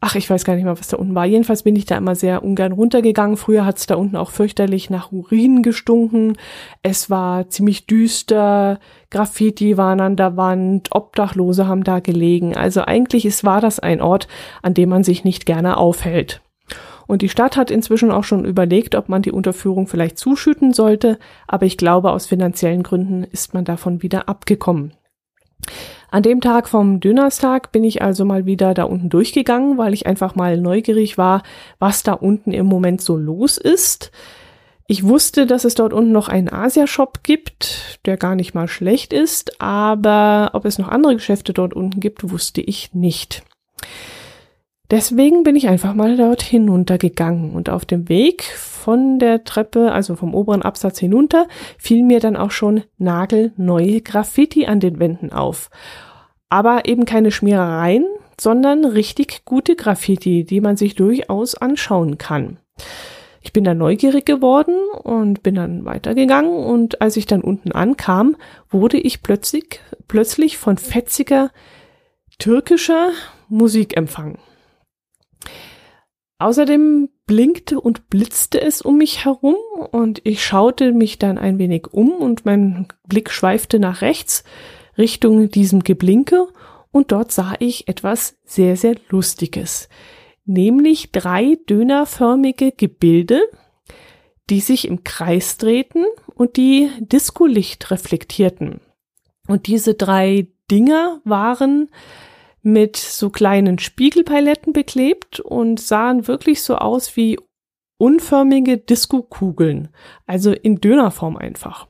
ach, 0.00 0.14
ich 0.14 0.30
weiß 0.30 0.44
gar 0.44 0.54
nicht 0.54 0.64
mehr, 0.64 0.78
was 0.78 0.88
da 0.88 0.96
unten 0.96 1.14
war. 1.14 1.26
Jedenfalls 1.26 1.64
bin 1.64 1.76
ich 1.76 1.84
da 1.84 1.98
immer 1.98 2.14
sehr 2.14 2.42
ungern 2.42 2.72
runtergegangen. 2.72 3.36
Früher 3.36 3.66
hat's 3.66 3.86
da 3.86 3.96
unten 3.96 4.16
auch 4.16 4.30
fürchterlich 4.30 4.88
nach 4.88 5.12
Urin 5.12 5.62
gestunken. 5.62 6.36
Es 6.82 7.10
war 7.10 7.50
ziemlich 7.50 7.86
düster, 7.86 8.78
Graffiti 9.10 9.76
waren 9.76 10.00
an 10.00 10.16
der 10.16 10.36
Wand, 10.38 10.88
Obdachlose 10.92 11.66
haben 11.66 11.84
da 11.84 12.00
gelegen. 12.00 12.56
Also 12.56 12.82
eigentlich 12.82 13.26
ist, 13.26 13.44
war 13.44 13.60
das 13.60 13.80
ein 13.80 14.00
Ort, 14.00 14.28
an 14.62 14.72
dem 14.72 14.88
man 14.88 15.04
sich 15.04 15.24
nicht 15.24 15.44
gerne 15.44 15.76
aufhält. 15.76 16.40
Und 17.06 17.22
die 17.22 17.28
Stadt 17.28 17.56
hat 17.56 17.70
inzwischen 17.70 18.10
auch 18.10 18.24
schon 18.24 18.44
überlegt, 18.44 18.94
ob 18.94 19.08
man 19.08 19.22
die 19.22 19.32
Unterführung 19.32 19.86
vielleicht 19.86 20.18
zuschütten 20.18 20.72
sollte, 20.72 21.18
aber 21.46 21.66
ich 21.66 21.76
glaube, 21.76 22.10
aus 22.10 22.26
finanziellen 22.26 22.82
Gründen 22.82 23.24
ist 23.24 23.54
man 23.54 23.64
davon 23.64 24.02
wieder 24.02 24.28
abgekommen. 24.28 24.92
An 26.10 26.22
dem 26.22 26.40
Tag 26.40 26.68
vom 26.68 27.00
Dönerstag 27.00 27.72
bin 27.72 27.84
ich 27.84 28.02
also 28.02 28.24
mal 28.24 28.46
wieder 28.46 28.74
da 28.74 28.84
unten 28.84 29.08
durchgegangen, 29.08 29.76
weil 29.76 29.92
ich 29.92 30.06
einfach 30.06 30.34
mal 30.34 30.56
neugierig 30.60 31.18
war, 31.18 31.42
was 31.78 32.02
da 32.02 32.12
unten 32.12 32.52
im 32.52 32.66
Moment 32.66 33.00
so 33.00 33.16
los 33.16 33.58
ist. 33.58 34.12
Ich 34.88 35.02
wusste, 35.02 35.46
dass 35.46 35.64
es 35.64 35.74
dort 35.74 35.92
unten 35.92 36.12
noch 36.12 36.28
einen 36.28 36.48
Asia-Shop 36.48 37.24
gibt, 37.24 37.98
der 38.06 38.16
gar 38.16 38.36
nicht 38.36 38.54
mal 38.54 38.68
schlecht 38.68 39.12
ist, 39.12 39.60
aber 39.60 40.50
ob 40.52 40.64
es 40.64 40.78
noch 40.78 40.88
andere 40.88 41.14
Geschäfte 41.14 41.52
dort 41.52 41.74
unten 41.74 41.98
gibt, 41.98 42.30
wusste 42.30 42.60
ich 42.60 42.94
nicht. 42.94 43.42
Deswegen 44.90 45.42
bin 45.42 45.56
ich 45.56 45.68
einfach 45.68 45.94
mal 45.94 46.16
dort 46.16 46.42
hinuntergegangen 46.42 47.52
und 47.52 47.70
auf 47.70 47.84
dem 47.84 48.08
Weg 48.08 48.44
von 48.44 49.18
der 49.18 49.42
Treppe, 49.42 49.90
also 49.90 50.14
vom 50.14 50.32
oberen 50.32 50.62
Absatz 50.62 50.98
hinunter, 50.98 51.48
fiel 51.76 52.04
mir 52.04 52.20
dann 52.20 52.36
auch 52.36 52.52
schon 52.52 52.84
nagelneue 52.98 54.00
Graffiti 54.00 54.66
an 54.66 54.78
den 54.78 55.00
Wänden 55.00 55.32
auf. 55.32 55.70
Aber 56.48 56.86
eben 56.86 57.04
keine 57.04 57.32
Schmierereien, 57.32 58.06
sondern 58.40 58.84
richtig 58.84 59.44
gute 59.44 59.74
Graffiti, 59.74 60.44
die 60.44 60.60
man 60.60 60.76
sich 60.76 60.94
durchaus 60.94 61.56
anschauen 61.56 62.18
kann. 62.18 62.58
Ich 63.42 63.52
bin 63.52 63.64
dann 63.64 63.78
neugierig 63.78 64.24
geworden 64.26 64.76
und 65.02 65.42
bin 65.42 65.54
dann 65.54 65.84
weitergegangen 65.84 66.52
und 66.52 67.00
als 67.00 67.16
ich 67.16 67.26
dann 67.26 67.40
unten 67.40 67.72
ankam, 67.72 68.36
wurde 68.70 68.98
ich 68.98 69.22
plötzlich, 69.22 69.80
plötzlich 70.08 70.58
von 70.58 70.78
fetziger 70.78 71.50
türkischer 72.38 73.10
Musik 73.48 73.96
empfangen. 73.96 74.38
Außerdem 76.38 77.08
blinkte 77.26 77.80
und 77.80 78.10
blitzte 78.10 78.60
es 78.60 78.82
um 78.82 78.98
mich 78.98 79.24
herum 79.24 79.56
und 79.90 80.20
ich 80.24 80.44
schaute 80.44 80.92
mich 80.92 81.18
dann 81.18 81.38
ein 81.38 81.58
wenig 81.58 81.88
um 81.92 82.10
und 82.10 82.44
mein 82.44 82.88
Blick 83.08 83.30
schweifte 83.30 83.78
nach 83.78 84.02
rechts 84.02 84.44
Richtung 84.98 85.50
diesem 85.50 85.82
Geblinke 85.82 86.48
und 86.90 87.12
dort 87.12 87.32
sah 87.32 87.54
ich 87.58 87.88
etwas 87.88 88.36
sehr, 88.44 88.76
sehr 88.76 88.96
Lustiges. 89.08 89.88
Nämlich 90.44 91.10
drei 91.10 91.56
dönerförmige 91.68 92.72
Gebilde, 92.72 93.40
die 94.48 94.60
sich 94.60 94.86
im 94.86 95.04
Kreis 95.04 95.56
drehten 95.56 96.04
und 96.34 96.56
die 96.56 96.90
Discolicht 97.00 97.90
reflektierten. 97.90 98.80
Und 99.48 99.66
diese 99.66 99.94
drei 99.94 100.48
Dinger 100.70 101.20
waren 101.24 101.90
mit 102.66 102.96
so 102.96 103.30
kleinen 103.30 103.78
Spiegelpaletten 103.78 104.72
beklebt 104.72 105.38
und 105.38 105.78
sahen 105.78 106.26
wirklich 106.26 106.64
so 106.64 106.74
aus 106.74 107.16
wie 107.16 107.38
unförmige 107.96 108.76
Disco-Kugeln, 108.76 109.88
also 110.26 110.50
in 110.50 110.80
Dönerform 110.80 111.36
einfach. 111.36 111.86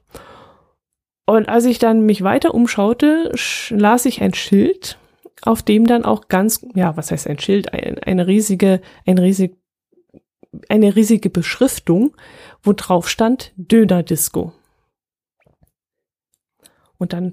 Und 1.24 1.48
als 1.48 1.64
ich 1.64 1.78
dann 1.78 2.04
mich 2.04 2.22
weiter 2.22 2.54
umschaute, 2.54 3.32
las 3.70 4.04
ich 4.04 4.20
ein 4.20 4.34
Schild, 4.34 4.98
auf 5.40 5.62
dem 5.62 5.86
dann 5.86 6.04
auch 6.04 6.28
ganz, 6.28 6.60
ja, 6.74 6.94
was 6.94 7.10
heißt 7.10 7.26
ein 7.26 7.38
Schild, 7.38 7.72
eine 7.72 8.26
riesige, 8.26 8.82
ein 9.06 9.16
riesig, 9.16 9.56
eine 10.68 10.94
riesige 10.94 11.30
Beschriftung, 11.30 12.14
wo 12.62 12.74
drauf 12.74 13.08
stand 13.08 13.54
Dönerdisco. 13.56 14.52
Und 16.98 17.14
dann 17.14 17.32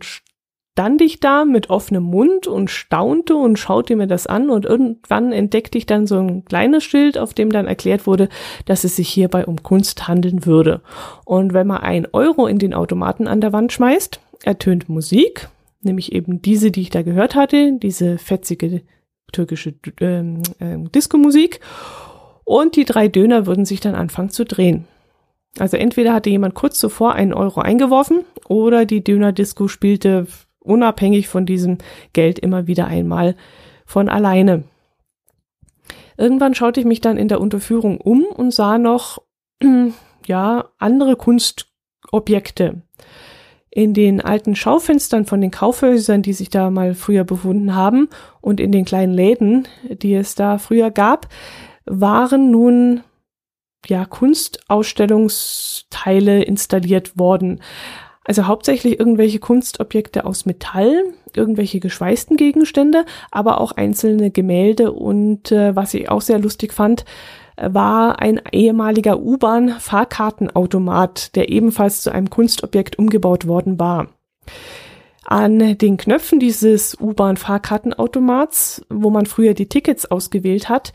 stand 0.74 1.02
ich 1.04 1.20
da 1.20 1.46
mit 1.46 1.70
offenem 1.70 2.04
Mund 2.04 2.48
und 2.48 2.72
staunte 2.72 3.36
und 3.36 3.60
schaute 3.60 3.96
mir 3.96 4.08
das 4.08 4.26
an 4.26 4.50
und 4.50 4.66
irgendwann 4.66 5.32
entdeckte 5.32 5.78
ich 5.78 5.86
dann 5.86 6.08
so 6.08 6.18
ein 6.18 6.46
kleines 6.46 6.84
Schild, 6.84 7.20
auf 7.20 7.36
dem 7.36 7.52
dann 7.52 7.68
erklärt 7.68 8.08
wurde, 8.08 8.28
dass 8.66 8.84
es 8.84 8.96
sich 8.96 9.08
hierbei 9.08 9.46
um 9.46 9.62
Kunst 9.62 10.08
handeln 10.08 10.48
würde. 10.48 10.82
Und 11.26 11.54
wenn 11.54 11.68
man 11.68 11.82
ein 11.82 12.08
Euro 12.12 12.48
in 12.48 12.58
den 12.58 12.74
Automaten 12.74 13.28
an 13.28 13.40
der 13.40 13.54
Wand 13.54 13.72
schmeißt, 13.72 14.20
ertönt 14.44 14.90
Musik, 14.90 15.48
nämlich 15.82 16.12
eben 16.12 16.42
diese, 16.42 16.72
die 16.72 16.82
ich 16.82 16.90
da 16.90 17.04
gehört 17.04 17.36
hatte, 17.36 17.74
diese 17.78 18.18
fetzige 18.18 18.82
türkische 19.32 19.76
ähm, 20.02 20.42
äh, 20.58 20.78
Disco-Musik. 20.90 21.60
Und 22.46 22.76
die 22.76 22.86
drei 22.86 23.08
Döner 23.08 23.46
würden 23.46 23.66
sich 23.66 23.80
dann 23.80 23.94
anfangen 23.94 24.32
zu 24.32 24.44
drehen. 24.44 24.88
Also 25.60 25.78
entweder 25.78 26.14
hatte 26.16 26.32
jemand 26.32 26.56
kurz 26.56 26.80
zuvor 26.80 27.14
einen 27.14 27.34
Euro 27.34 27.62
eingeworfen 27.62 28.22
oder 28.48 28.86
die 28.86 29.04
Döner-Disco 29.04 29.68
spielte 29.68 30.26
unabhängig 30.64 31.28
von 31.28 31.46
diesem 31.46 31.78
Geld 32.14 32.40
immer 32.40 32.68
wieder 32.68 32.88
einmal 32.88 33.36
von 33.86 34.10
alleine. 34.10 34.64
Irgendwann 36.18 36.56
schaute 36.56 36.80
ich 36.80 36.86
mich 36.86 37.02
dann 37.02 37.18
in 37.18 37.28
der 37.28 37.42
Unterführung 37.42 38.00
um 38.00 38.24
und 38.24 38.54
sah 38.54 38.78
noch, 38.78 39.22
ja, 40.26 40.70
andere 40.78 41.16
Kunstobjekte. 41.16 42.82
In 43.70 43.94
den 43.96 44.22
alten 44.22 44.56
Schaufenstern 44.56 45.26
von 45.26 45.42
den 45.42 45.50
Kaufhäusern, 45.50 46.22
die 46.22 46.34
sich 46.34 46.52
da 46.52 46.70
mal 46.70 46.94
früher 46.94 47.24
befunden 47.24 47.74
haben 47.74 48.08
und 48.40 48.60
in 48.60 48.72
den 48.72 48.86
kleinen 48.86 49.14
Läden, 49.14 49.68
die 49.90 50.14
es 50.14 50.36
da 50.36 50.60
früher 50.60 50.92
gab, 50.92 51.28
waren 51.86 52.52
nun 52.52 53.02
ja 53.88 54.06
Kunstausstellungsteile 54.06 56.44
installiert 56.44 57.18
worden. 57.18 57.62
Also 58.26 58.48
hauptsächlich 58.48 59.00
irgendwelche 59.00 59.40
Kunstobjekte 59.40 60.26
aus 60.26 60.46
Metall, 60.46 61.04
irgendwelche 61.36 61.82
geschweißten 61.82 62.38
Gegenstände, 62.38 63.04
aber 63.32 63.60
auch 63.60 63.74
einzelne 63.74 64.32
Gemälde 64.32 64.94
und 64.94 65.52
äh, 65.52 65.76
was 65.76 65.94
ich 65.94 66.10
auch 66.10 66.22
sehr 66.22 66.40
lustig 66.40 66.72
fand, 66.72 67.04
äh, 67.58 67.74
war 67.74 68.20
ein 68.20 68.40
ehemaliger 68.52 69.20
U-Bahn-Fahrkartenautomat, 69.20 71.36
der 71.36 71.50
ebenfalls 71.50 72.00
zu 72.02 72.12
einem 72.12 72.30
Kunstobjekt 72.30 72.98
umgebaut 72.98 73.46
worden 73.46 73.78
war. 73.78 74.08
An 75.26 75.78
den 75.78 75.98
Knöpfen 75.98 76.40
dieses 76.40 76.98
U-Bahn-Fahrkartenautomats, 77.00 78.86
wo 78.90 79.10
man 79.10 79.26
früher 79.26 79.54
die 79.54 79.68
Tickets 79.68 80.06
ausgewählt 80.06 80.70
hat, 80.70 80.94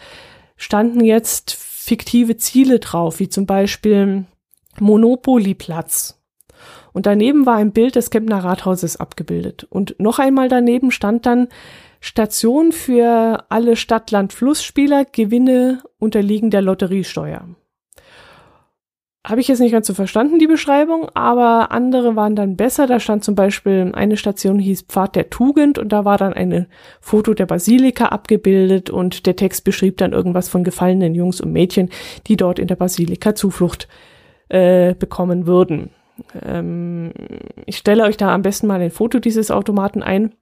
standen 0.56 1.04
jetzt 1.04 1.54
fiktive 1.54 2.36
Ziele 2.36 2.78
drauf, 2.78 3.20
wie 3.20 3.28
zum 3.28 3.46
Beispiel 3.46 4.24
Monopoly-Platz 4.80 6.17
und 6.92 7.06
daneben 7.06 7.46
war 7.46 7.56
ein 7.56 7.72
Bild 7.72 7.96
des 7.96 8.10
Kempner 8.10 8.44
Rathauses 8.44 8.96
abgebildet. 8.96 9.66
Und 9.70 9.96
noch 9.98 10.18
einmal 10.18 10.48
daneben 10.48 10.90
stand 10.90 11.26
dann 11.26 11.48
Station 12.00 12.72
für 12.72 13.44
alle 13.48 13.76
Stadt-Land-Fluss-Spieler, 13.76 15.04
Gewinne 15.04 15.82
unterliegen 15.98 16.50
der 16.50 16.62
Lotteriesteuer. 16.62 17.48
Habe 19.26 19.42
ich 19.42 19.48
jetzt 19.48 19.58
nicht 19.58 19.72
ganz 19.72 19.86
so 19.86 19.92
verstanden, 19.92 20.38
die 20.38 20.46
Beschreibung, 20.46 21.10
aber 21.12 21.70
andere 21.70 22.16
waren 22.16 22.34
dann 22.34 22.56
besser. 22.56 22.86
Da 22.86 22.98
stand 22.98 23.24
zum 23.24 23.34
Beispiel, 23.34 23.90
eine 23.92 24.16
Station 24.16 24.58
hieß 24.58 24.82
Pfad 24.82 25.16
der 25.16 25.28
Tugend 25.28 25.78
und 25.78 25.90
da 25.90 26.06
war 26.06 26.16
dann 26.16 26.32
ein 26.32 26.66
Foto 27.00 27.34
der 27.34 27.44
Basilika 27.44 28.06
abgebildet 28.06 28.88
und 28.88 29.26
der 29.26 29.36
Text 29.36 29.64
beschrieb 29.64 29.98
dann 29.98 30.12
irgendwas 30.12 30.48
von 30.48 30.64
gefallenen 30.64 31.14
Jungs 31.14 31.42
und 31.42 31.52
Mädchen, 31.52 31.90
die 32.26 32.36
dort 32.36 32.58
in 32.58 32.68
der 32.68 32.76
Basilika 32.76 33.34
Zuflucht 33.34 33.86
äh, 34.48 34.94
bekommen 34.94 35.46
würden. 35.46 35.90
Ähm, 36.44 37.12
ich 37.66 37.76
stelle 37.76 38.04
euch 38.04 38.16
da 38.16 38.34
am 38.34 38.42
besten 38.42 38.66
mal 38.66 38.80
ein 38.80 38.90
Foto 38.90 39.18
dieses 39.18 39.50
Automaten 39.50 40.02
ein. 40.02 40.34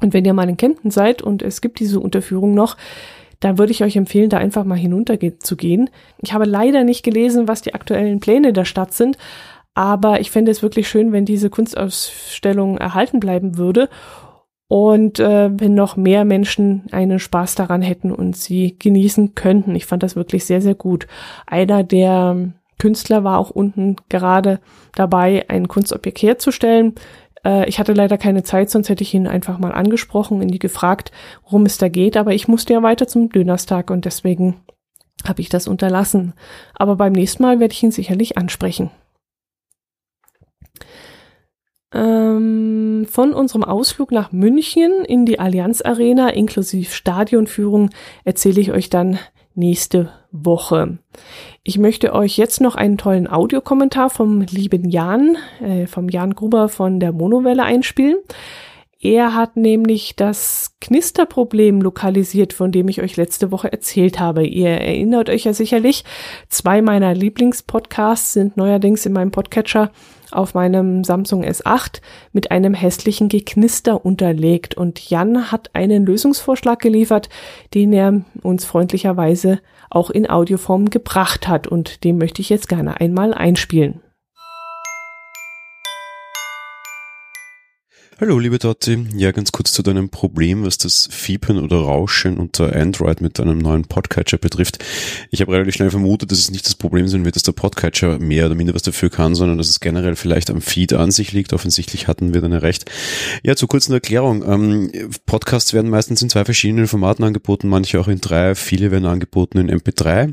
Und 0.00 0.12
wenn 0.14 0.24
ihr 0.24 0.34
mal 0.34 0.48
in 0.48 0.56
Kempten 0.56 0.90
seid 0.90 1.22
und 1.22 1.42
es 1.42 1.60
gibt 1.60 1.78
diese 1.78 2.00
Unterführung 2.00 2.54
noch, 2.54 2.76
dann 3.40 3.58
würde 3.58 3.72
ich 3.72 3.82
euch 3.84 3.96
empfehlen, 3.96 4.30
da 4.30 4.38
einfach 4.38 4.64
mal 4.64 4.78
hinunter 4.78 5.18
zu 5.38 5.56
gehen. 5.56 5.90
Ich 6.18 6.32
habe 6.32 6.44
leider 6.44 6.84
nicht 6.84 7.02
gelesen, 7.04 7.48
was 7.48 7.62
die 7.62 7.74
aktuellen 7.74 8.20
Pläne 8.20 8.52
der 8.52 8.64
Stadt 8.64 8.92
sind, 8.92 9.16
Aber 9.74 10.20
ich 10.20 10.30
fände 10.30 10.50
es 10.50 10.62
wirklich 10.62 10.88
schön, 10.88 11.12
wenn 11.12 11.24
diese 11.24 11.48
Kunstausstellung 11.48 12.76
erhalten 12.76 13.20
bleiben 13.20 13.56
würde 13.56 13.88
und 14.68 15.18
äh, 15.18 15.50
wenn 15.52 15.74
noch 15.74 15.96
mehr 15.96 16.24
Menschen 16.24 16.84
einen 16.92 17.18
Spaß 17.18 17.54
daran 17.54 17.82
hätten 17.82 18.12
und 18.12 18.36
sie 18.36 18.76
genießen 18.78 19.34
könnten. 19.34 19.74
Ich 19.74 19.86
fand 19.86 20.02
das 20.02 20.16
wirklich 20.16 20.44
sehr, 20.44 20.60
sehr 20.60 20.74
gut. 20.74 21.06
Einer 21.46 21.84
der 21.84 22.52
Künstler 22.82 23.22
war 23.22 23.38
auch 23.38 23.50
unten 23.50 23.94
gerade 24.08 24.58
dabei, 24.96 25.44
ein 25.46 25.68
Kunstobjekt 25.68 26.20
herzustellen. 26.20 26.96
Äh, 27.44 27.68
ich 27.68 27.78
hatte 27.78 27.92
leider 27.92 28.18
keine 28.18 28.42
Zeit, 28.42 28.70
sonst 28.70 28.88
hätte 28.88 29.04
ich 29.04 29.14
ihn 29.14 29.28
einfach 29.28 29.60
mal 29.60 29.70
angesprochen 29.70 30.40
und 30.40 30.48
ihn 30.48 30.58
gefragt, 30.58 31.12
worum 31.44 31.64
es 31.64 31.78
da 31.78 31.88
geht. 31.88 32.16
Aber 32.16 32.34
ich 32.34 32.48
musste 32.48 32.72
ja 32.72 32.82
weiter 32.82 33.06
zum 33.06 33.28
Dönerstag 33.28 33.92
und 33.92 34.04
deswegen 34.04 34.56
habe 35.24 35.40
ich 35.40 35.48
das 35.48 35.68
unterlassen. 35.68 36.32
Aber 36.74 36.96
beim 36.96 37.12
nächsten 37.12 37.44
Mal 37.44 37.60
werde 37.60 37.72
ich 37.72 37.84
ihn 37.84 37.92
sicherlich 37.92 38.36
ansprechen. 38.36 38.90
Ähm, 41.94 43.06
von 43.08 43.32
unserem 43.32 43.62
Ausflug 43.62 44.10
nach 44.10 44.32
München 44.32 45.04
in 45.04 45.24
die 45.24 45.38
Allianz 45.38 45.82
Arena 45.82 46.30
inklusive 46.30 46.90
Stadionführung 46.90 47.90
erzähle 48.24 48.60
ich 48.60 48.72
euch 48.72 48.90
dann 48.90 49.20
nächste 49.54 50.10
Woche. 50.32 50.98
Ich 51.64 51.78
möchte 51.78 52.12
euch 52.12 52.38
jetzt 52.38 52.60
noch 52.60 52.74
einen 52.74 52.98
tollen 52.98 53.28
Audiokommentar 53.28 54.10
vom 54.10 54.40
lieben 54.40 54.88
Jan, 54.88 55.36
äh, 55.60 55.86
vom 55.86 56.08
Jan 56.08 56.34
Gruber 56.34 56.68
von 56.68 56.98
der 56.98 57.12
Monowelle 57.12 57.62
einspielen. 57.62 58.16
Er 59.00 59.34
hat 59.34 59.56
nämlich 59.56 60.16
das 60.16 60.74
Knisterproblem 60.80 61.80
lokalisiert, 61.80 62.52
von 62.52 62.72
dem 62.72 62.88
ich 62.88 63.00
euch 63.00 63.16
letzte 63.16 63.52
Woche 63.52 63.70
erzählt 63.70 64.18
habe. 64.18 64.44
Ihr 64.44 64.70
erinnert 64.70 65.30
euch 65.30 65.44
ja 65.44 65.54
sicherlich, 65.54 66.04
zwei 66.48 66.82
meiner 66.82 67.14
Lieblingspodcasts 67.14 68.32
sind 68.32 68.56
neuerdings 68.56 69.06
in 69.06 69.12
meinem 69.12 69.30
Podcatcher 69.30 69.92
auf 70.32 70.54
meinem 70.54 71.04
Samsung 71.04 71.44
S8 71.44 72.00
mit 72.32 72.50
einem 72.50 72.74
hässlichen 72.74 73.28
Geknister 73.28 74.04
unterlegt 74.04 74.76
und 74.76 75.10
Jan 75.10 75.50
hat 75.52 75.70
einen 75.74 76.06
Lösungsvorschlag 76.06 76.80
geliefert, 76.80 77.28
den 77.74 77.92
er 77.92 78.22
uns 78.42 78.64
freundlicherweise 78.64 79.60
auch 79.90 80.10
in 80.10 80.28
Audioform 80.28 80.90
gebracht 80.90 81.48
hat 81.48 81.66
und 81.66 82.04
den 82.04 82.18
möchte 82.18 82.40
ich 82.40 82.48
jetzt 82.48 82.68
gerne 82.68 83.00
einmal 83.00 83.34
einspielen. 83.34 84.00
Hallo, 88.22 88.38
liebe 88.38 88.60
Dotti. 88.60 89.04
Ja, 89.16 89.32
ganz 89.32 89.50
kurz 89.50 89.72
zu 89.72 89.82
deinem 89.82 90.08
Problem, 90.08 90.64
was 90.64 90.78
das 90.78 91.08
Fiepen 91.10 91.58
oder 91.58 91.78
Rauschen 91.78 92.36
unter 92.36 92.72
Android 92.72 93.20
mit 93.20 93.40
deinem 93.40 93.58
neuen 93.58 93.82
Podcatcher 93.86 94.38
betrifft. 94.38 94.78
Ich 95.32 95.40
habe 95.40 95.50
relativ 95.50 95.74
schnell 95.74 95.90
vermutet, 95.90 96.30
dass 96.30 96.38
es 96.38 96.52
nicht 96.52 96.64
das 96.64 96.76
Problem 96.76 97.08
sein 97.08 97.24
wird, 97.24 97.34
dass 97.34 97.42
der 97.42 97.50
Podcatcher 97.50 98.20
mehr 98.20 98.46
oder 98.46 98.54
minder 98.54 98.74
was 98.74 98.82
dafür 98.82 99.10
kann, 99.10 99.34
sondern 99.34 99.58
dass 99.58 99.68
es 99.70 99.80
generell 99.80 100.14
vielleicht 100.14 100.50
am 100.50 100.60
Feed 100.60 100.92
an 100.92 101.10
sich 101.10 101.32
liegt. 101.32 101.52
Offensichtlich 101.52 102.06
hatten 102.06 102.32
wir 102.32 102.40
dann 102.40 102.52
recht. 102.52 102.88
Ja, 103.42 103.56
zur 103.56 103.66
kurzen 103.66 103.92
Erklärung. 103.92 104.48
Ähm, 104.48 104.92
Podcasts 105.26 105.74
werden 105.74 105.90
meistens 105.90 106.22
in 106.22 106.30
zwei 106.30 106.44
verschiedenen 106.44 106.86
Formaten 106.86 107.24
angeboten, 107.24 107.68
manche 107.68 107.98
auch 107.98 108.06
in 108.06 108.20
drei, 108.20 108.54
viele 108.54 108.92
werden 108.92 109.06
angeboten 109.06 109.58
in 109.58 109.68
MP3 109.68 110.32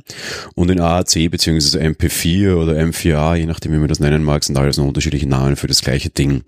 und 0.53 0.69
in 0.69 0.79
AAC 0.79 1.31
bzw. 1.31 1.79
MP4 1.79 2.53
oder 2.53 2.73
M4A, 2.73 3.33
je 3.33 3.47
nachdem 3.47 3.71
wie 3.71 3.79
man 3.79 3.87
das 3.87 3.99
nennen 3.99 4.23
mag, 4.23 4.43
sind 4.43 4.59
alles 4.59 4.77
nur 4.77 4.85
unterschiedliche 4.85 5.27
Namen 5.27 5.55
für 5.55 5.65
das 5.65 5.81
gleiche 5.81 6.11
Ding. 6.11 6.43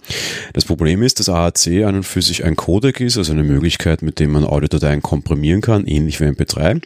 Das 0.53 0.65
Problem 0.65 1.01
ist, 1.01 1.19
dass 1.19 1.30
AAC 1.31 1.85
an 1.85 1.95
und 1.95 2.03
für 2.03 2.21
sich 2.21 2.43
ein 2.43 2.55
Codec 2.55 2.99
ist, 2.99 3.17
also 3.17 3.31
eine 3.31 3.43
Möglichkeit, 3.43 4.01
mit 4.01 4.19
dem 4.19 4.31
man 4.31 4.43
Audiodateien 4.43 5.01
komprimieren 5.01 5.61
kann, 5.61 5.85
ähnlich 5.85 6.19
wie 6.19 6.25
MP3, 6.25 6.81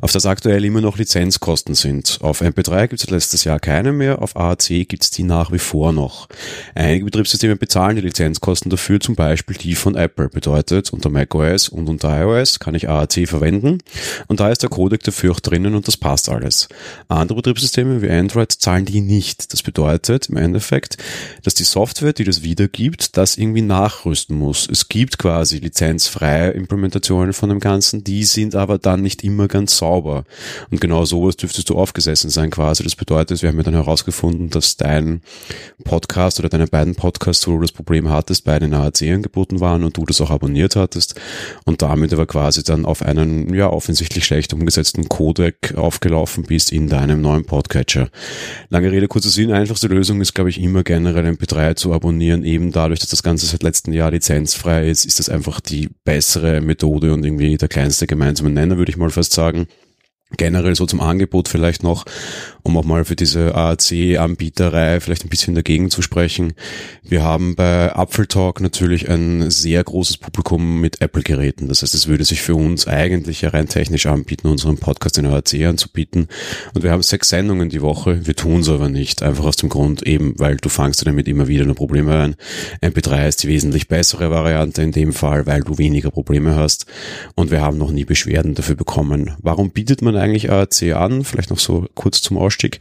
auf 0.00 0.12
das 0.12 0.26
aktuell 0.26 0.64
immer 0.64 0.80
noch 0.80 0.98
Lizenzkosten 0.98 1.74
sind. 1.74 2.18
Auf 2.22 2.42
MP3 2.42 2.88
gibt 2.88 3.02
es 3.02 3.10
letztes 3.10 3.44
Jahr 3.44 3.60
keine 3.60 3.92
mehr, 3.92 4.22
auf 4.22 4.36
AAC 4.36 4.88
gibt 4.88 5.04
es 5.04 5.10
die 5.10 5.22
nach 5.22 5.52
wie 5.52 5.58
vor 5.58 5.92
noch. 5.92 6.28
Einige 6.74 7.04
Betriebssysteme 7.04 7.56
bezahlen 7.56 7.96
die 7.96 8.02
Lizenzkosten 8.02 8.70
dafür, 8.70 9.00
zum 9.00 9.14
Beispiel 9.14 9.56
die 9.56 9.74
von 9.74 9.94
Apple. 9.94 10.28
Bedeutet, 10.28 10.92
unter 10.92 11.10
macOS 11.10 11.68
und 11.68 11.88
unter 11.88 12.20
iOS 12.20 12.58
kann 12.58 12.74
ich 12.74 12.88
AAC 12.88 13.28
verwenden 13.28 13.78
und 14.28 14.40
da 14.40 14.50
ist 14.50 14.62
der 14.62 14.70
Codec 14.70 15.02
dafür 15.02 15.32
auch 15.32 15.40
drinnen 15.40 15.74
und 15.74 15.88
das 15.88 15.96
passt 15.96 16.28
alles. 16.28 16.68
Andere 17.08 17.36
Betriebssysteme 17.36 18.02
wie 18.02 18.10
Android 18.10 18.52
zahlen 18.52 18.84
die 18.84 19.00
nicht. 19.00 19.52
Das 19.52 19.62
bedeutet 19.62 20.28
im 20.28 20.36
Endeffekt, 20.36 20.96
dass 21.42 21.54
die 21.54 21.64
Software, 21.64 22.12
die 22.12 22.24
das 22.24 22.42
wiedergibt, 22.42 23.16
das 23.16 23.36
irgendwie 23.36 23.62
nachrüsten 23.72 24.36
muss. 24.36 24.68
Es 24.70 24.88
gibt 24.88 25.16
quasi 25.16 25.56
lizenzfreie 25.56 26.50
Implementationen 26.50 27.32
von 27.32 27.48
dem 27.48 27.58
Ganzen, 27.58 28.04
die 28.04 28.24
sind 28.24 28.54
aber 28.54 28.76
dann 28.76 29.00
nicht 29.00 29.24
immer 29.24 29.48
ganz 29.48 29.78
sauber. 29.78 30.24
Und 30.70 30.82
genau 30.82 31.06
sowas 31.06 31.38
dürftest 31.38 31.70
du 31.70 31.76
aufgesessen 31.76 32.28
sein 32.28 32.50
quasi. 32.50 32.82
Das 32.82 32.96
bedeutet, 32.96 33.40
wir 33.40 33.48
haben 33.48 33.56
ja 33.56 33.62
dann 33.62 33.72
herausgefunden, 33.72 34.50
dass 34.50 34.76
dein 34.76 35.22
Podcast 35.84 36.38
oder 36.38 36.50
deine 36.50 36.66
beiden 36.66 36.94
Podcasts, 36.94 37.48
wo 37.48 37.52
du 37.52 37.62
das 37.62 37.72
Problem 37.72 38.10
hattest, 38.10 38.44
beide 38.44 38.66
in 38.66 38.74
AAC 38.74 39.02
angeboten 39.04 39.60
waren 39.60 39.84
und 39.84 39.96
du 39.96 40.04
das 40.04 40.20
auch 40.20 40.30
abonniert 40.30 40.76
hattest 40.76 41.18
und 41.64 41.80
damit 41.80 42.12
aber 42.12 42.26
quasi 42.26 42.62
dann 42.62 42.84
auf 42.84 43.00
einen, 43.00 43.54
ja, 43.54 43.70
offensichtlich 43.70 44.26
schlecht 44.26 44.52
umgesetzten 44.52 45.08
Codec 45.08 45.74
aufgelaufen 45.76 46.44
bist 46.44 46.72
in 46.72 46.90
deinem 46.90 47.22
neuen 47.22 47.46
Podcatcher. 47.46 48.10
Lange 48.68 48.92
Rede, 48.92 49.08
kurzer 49.08 49.30
Sinn, 49.30 49.50
einfachste 49.50 49.86
Lösung 49.86 50.20
ist, 50.20 50.34
glaube 50.34 50.50
ich, 50.50 50.60
immer 50.60 50.82
generell 50.82 51.24
MP3 51.24 51.74
zu 51.74 51.94
abonnieren, 51.94 52.44
eben 52.44 52.70
dadurch, 52.70 53.00
dass 53.00 53.08
das 53.08 53.22
Ganze 53.22 53.46
letzten 53.62 53.92
Jahr 53.92 54.10
lizenzfrei 54.10 54.88
ist, 54.88 55.04
ist 55.04 55.18
das 55.18 55.28
einfach 55.28 55.60
die 55.60 55.88
bessere 56.04 56.60
Methode 56.60 57.12
und 57.12 57.24
irgendwie 57.24 57.56
der 57.56 57.68
kleinste 57.68 58.06
gemeinsame 58.06 58.50
Nenner, 58.50 58.76
würde 58.76 58.90
ich 58.90 58.96
mal 58.96 59.10
fast 59.10 59.32
sagen 59.32 59.66
generell 60.36 60.74
so 60.74 60.86
zum 60.86 61.00
Angebot 61.00 61.48
vielleicht 61.48 61.82
noch, 61.82 62.04
um 62.62 62.76
auch 62.76 62.84
mal 62.84 63.04
für 63.04 63.16
diese 63.16 63.54
AAC-Anbieterei 63.54 65.00
vielleicht 65.00 65.24
ein 65.24 65.28
bisschen 65.28 65.54
dagegen 65.54 65.90
zu 65.90 66.02
sprechen. 66.02 66.54
Wir 67.02 67.22
haben 67.22 67.56
bei 67.56 67.94
Apfeltalk 67.94 68.60
natürlich 68.60 69.08
ein 69.08 69.50
sehr 69.50 69.82
großes 69.82 70.18
Publikum 70.18 70.80
mit 70.80 71.00
Apple-Geräten. 71.00 71.68
Das 71.68 71.82
heißt, 71.82 71.94
es 71.94 72.06
würde 72.06 72.24
sich 72.24 72.40
für 72.40 72.54
uns 72.54 72.86
eigentlich 72.86 73.44
rein 73.52 73.68
technisch 73.68 74.06
anbieten, 74.06 74.48
unseren 74.48 74.78
Podcast 74.78 75.18
in 75.18 75.26
AAC 75.26 75.66
anzubieten. 75.66 76.28
Und 76.74 76.82
wir 76.82 76.92
haben 76.92 77.02
sechs 77.02 77.28
Sendungen 77.30 77.68
die 77.68 77.82
Woche. 77.82 78.24
Wir 78.26 78.36
tun 78.36 78.60
es 78.60 78.68
aber 78.68 78.88
nicht. 78.88 79.22
Einfach 79.22 79.44
aus 79.44 79.56
dem 79.56 79.68
Grund 79.68 80.06
eben, 80.06 80.38
weil 80.38 80.56
du 80.56 80.68
fangst 80.68 81.06
damit 81.06 81.28
immer 81.28 81.48
wieder 81.48 81.64
nur 81.64 81.74
Probleme 81.74 82.18
ein. 82.18 82.36
MP3 82.80 83.28
ist 83.28 83.42
die 83.42 83.48
wesentlich 83.48 83.88
bessere 83.88 84.30
Variante 84.30 84.82
in 84.82 84.92
dem 84.92 85.12
Fall, 85.12 85.46
weil 85.46 85.62
du 85.62 85.78
weniger 85.78 86.10
Probleme 86.10 86.56
hast. 86.56 86.86
Und 87.34 87.50
wir 87.50 87.60
haben 87.60 87.78
noch 87.78 87.90
nie 87.90 88.04
Beschwerden 88.04 88.54
dafür 88.54 88.76
bekommen. 88.76 89.32
Warum 89.42 89.70
bietet 89.70 90.02
man 90.02 90.16
eigentlich 90.22 90.50
AAC 90.50 90.94
an? 90.94 91.24
Vielleicht 91.24 91.50
noch 91.50 91.58
so 91.58 91.86
kurz 91.94 92.22
zum 92.22 92.38
Ausstieg. 92.38 92.78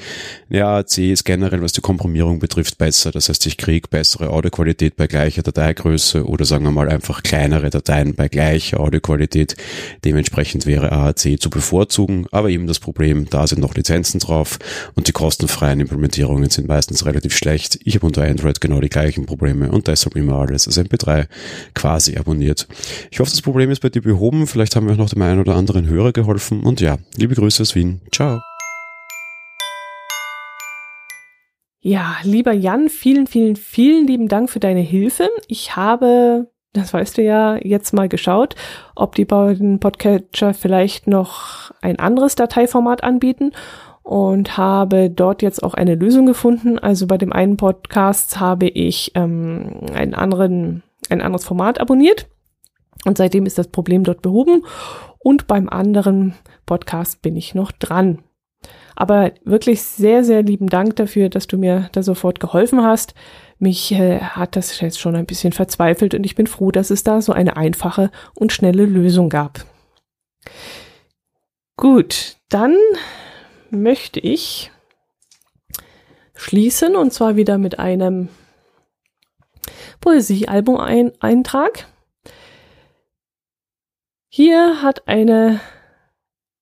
Ja, 0.50 0.76
AAC 0.76 1.00
ist 1.00 1.26
generell, 1.26 1.62
was 1.62 1.72
die 1.72 1.82
Komprimierung 1.82 2.40
betrifft, 2.40 2.78
besser. 2.78 3.12
Das 3.12 3.30
heißt, 3.30 3.46
ich 3.46 3.58
kriege 3.58 3.88
bessere 3.90 4.30
Audioqualität 4.30 4.96
bei 4.96 5.08
gleicher 5.08 5.42
Dateigröße 5.42 6.26
oder 6.26 6.46
sagen 6.46 6.64
wir 6.64 6.72
mal 6.72 6.90
einfach 6.90 7.24
kleinere 7.24 7.70
Dateien 7.70 8.16
bei 8.16 8.28
gleicher 8.28 8.80
Audioqualität. 8.80 9.56
Dementsprechend 10.06 10.66
wäre 10.66 10.92
AAC 10.92 11.40
zu 11.40 11.50
bevorzugen. 11.50 12.28
Aber 12.32 12.50
eben 12.50 12.68
das 12.68 12.80
Problem, 12.80 13.30
da 13.30 13.48
sind 13.48 13.60
noch 13.62 13.76
Lizenzen 13.76 14.20
drauf 14.20 14.60
und 14.96 15.08
die 15.08 15.12
kostenfreien 15.12 15.80
Implementierungen 15.80 16.50
sind 16.50 16.68
meistens 16.68 17.06
relativ 17.06 17.36
schlecht. 17.36 17.80
Ich 17.84 17.96
habe 17.96 18.06
unter 18.06 18.24
Android 18.24 18.62
genau 18.62 18.80
die 18.80 18.90
gleichen 18.90 19.26
Probleme 19.26 19.72
und 19.72 19.88
deshalb 19.88 20.16
immer 20.16 20.36
alles 20.36 20.68
als 20.68 20.78
MP3 20.78 21.28
quasi 21.74 22.18
abonniert. 22.18 22.68
Ich 23.10 23.20
hoffe, 23.20 23.32
das 23.32 23.42
Problem 23.42 23.72
ist 23.72 23.82
bei 23.82 23.90
dir 23.90 24.02
behoben. 24.02 24.48
Vielleicht 24.48 24.76
haben 24.76 24.88
wir 24.88 24.96
noch 24.96 25.10
dem 25.10 25.22
einen 25.22 25.40
oder 25.40 25.56
anderen 25.56 25.88
Hörer 25.88 26.12
geholfen. 26.12 26.62
Und 26.62 26.82
ja, 26.82 26.98
liebe 27.16 27.31
Liebe 27.32 27.44
Grüße 27.44 27.62
aus 27.62 27.76
Wien. 27.76 28.02
Ciao. 28.12 28.42
Ja, 31.80 32.18
lieber 32.24 32.52
Jan, 32.52 32.90
vielen, 32.90 33.26
vielen, 33.26 33.56
vielen 33.56 34.06
lieben 34.06 34.28
Dank 34.28 34.50
für 34.50 34.60
deine 34.60 34.82
Hilfe. 34.82 35.30
Ich 35.48 35.78
habe, 35.78 36.52
das 36.74 36.94
weißt 36.94 37.18
du 37.18 37.22
ja, 37.22 37.56
jetzt 37.56 37.94
mal 37.94 38.10
geschaut, 38.10 38.58
ob 38.98 39.16
die 39.16 39.24
beiden 39.24 39.80
Podcatcher 39.80 40.54
vielleicht 40.54 41.08
noch 41.08 41.72
ein 41.82 42.00
anderes 42.00 42.36
Dateiformat 42.36 43.02
anbieten 43.02 43.54
und 44.04 44.58
habe 44.58 45.10
dort 45.10 45.42
jetzt 45.42 45.64
auch 45.64 45.74
eine 45.74 45.96
Lösung 45.96 46.26
gefunden. 46.26 46.80
Also 46.80 47.08
bei 47.08 47.18
dem 47.18 47.32
einen 47.32 47.56
Podcast 47.56 48.42
habe 48.42 48.68
ich 48.68 49.14
ähm, 49.16 49.80
einen 49.94 50.16
anderen, 50.16 50.84
ein 51.10 51.22
anderes 51.22 51.46
Format 51.46 51.80
abonniert 51.80 52.28
und 53.06 53.18
seitdem 53.18 53.46
ist 53.46 53.58
das 53.58 53.70
Problem 53.70 54.04
dort 54.04 54.22
behoben 54.22 54.64
und 55.24 55.48
beim 55.48 55.70
anderen 55.70 56.36
Podcast 56.66 57.22
bin 57.22 57.36
ich 57.36 57.56
noch 57.56 57.72
dran. 57.72 58.24
Aber 58.96 59.32
wirklich 59.44 59.82
sehr, 59.82 60.24
sehr 60.24 60.44
lieben 60.44 60.68
Dank 60.68 60.96
dafür, 60.96 61.30
dass 61.30 61.48
du 61.48 61.58
mir 61.58 61.90
da 61.94 62.04
sofort 62.04 62.40
geholfen 62.40 62.84
hast. 62.84 63.14
Mich 63.58 63.92
äh, 63.94 64.20
hat 64.20 64.56
das 64.56 64.80
jetzt 64.80 65.00
schon 65.00 65.16
ein 65.16 65.26
bisschen 65.26 65.54
verzweifelt 65.54 66.14
und 66.14 66.26
ich 66.26 66.36
bin 66.36 66.48
froh, 66.48 66.72
dass 66.72 66.90
es 66.90 67.04
da 67.04 67.22
so 67.22 67.34
eine 67.34 67.58
einfache 67.58 68.12
und 68.36 68.52
schnelle 68.52 68.86
Lösung 68.86 69.30
gab. 69.30 69.66
Gut, 71.78 72.38
dann 72.50 72.76
möchte 73.70 74.20
ich 74.20 74.72
schließen 76.36 76.96
und 76.96 77.14
zwar 77.14 77.36
wieder 77.36 77.58
mit 77.58 77.80
einem 77.80 78.30
Poesiealbum-Eintrag. 80.02 81.88
Hier 84.34 84.82
hat 84.82 85.10
eine 85.10 85.60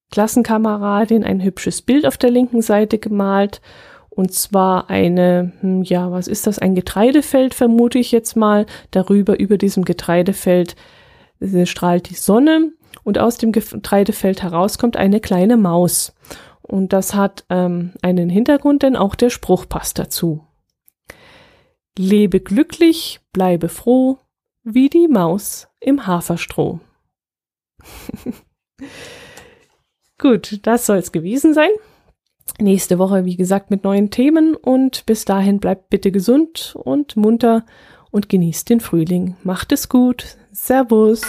Klassenkameradin 0.09 1.23
ein 1.23 1.39
hübsches 1.39 1.83
Bild 1.83 2.07
auf 2.07 2.17
der 2.17 2.31
linken 2.31 2.63
Seite 2.63 2.97
gemalt 2.97 3.61
Und 4.09 4.33
zwar 4.33 4.89
eine, 4.89 5.53
hm, 5.59 5.83
ja, 5.83 6.11
was 6.11 6.27
ist 6.27 6.47
das? 6.47 6.57
Ein 6.57 6.73
Getreidefeld, 6.73 7.53
vermute 7.53 7.99
ich 7.99 8.11
jetzt 8.11 8.35
mal. 8.35 8.65
Darüber, 8.89 9.37
über 9.37 9.59
diesem 9.59 9.85
Getreidefeld 9.85 10.75
äh, 11.41 11.67
strahlt 11.67 12.09
die 12.09 12.15
Sonne 12.15 12.71
und 13.03 13.19
aus 13.19 13.37
dem 13.37 13.51
Getreidefeld 13.51 14.41
heraus 14.41 14.79
kommt 14.79 14.97
eine 14.97 15.19
kleine 15.19 15.55
Maus. 15.55 16.15
Und 16.63 16.91
das 16.91 17.13
hat 17.13 17.45
ähm, 17.51 17.91
einen 18.01 18.31
Hintergrund, 18.31 18.81
denn 18.81 18.95
auch 18.95 19.13
der 19.13 19.29
Spruch 19.29 19.69
passt 19.69 19.99
dazu. 19.99 20.43
Lebe 21.95 22.39
glücklich, 22.39 23.19
bleibe 23.31 23.69
froh, 23.69 24.17
wie 24.63 24.89
die 24.89 25.07
Maus 25.07 25.67
im 25.79 26.07
Haferstroh. 26.07 26.79
Gut, 30.17 30.59
das 30.63 30.85
soll 30.85 30.97
es 30.97 31.11
gewesen 31.11 31.53
sein. 31.53 31.69
Nächste 32.59 32.99
Woche, 32.99 33.25
wie 33.25 33.37
gesagt, 33.37 33.71
mit 33.71 33.83
neuen 33.83 34.09
Themen 34.09 34.55
und 34.55 35.05
bis 35.05 35.23
dahin 35.23 35.59
bleibt 35.59 35.89
bitte 35.89 36.11
gesund 36.11 36.75
und 36.75 37.15
munter 37.15 37.65
und 38.11 38.27
genießt 38.27 38.69
den 38.69 38.79
Frühling. 38.79 39.37
Macht 39.43 39.71
es 39.71 39.87
gut. 39.87 40.37
Servus. 40.51 41.21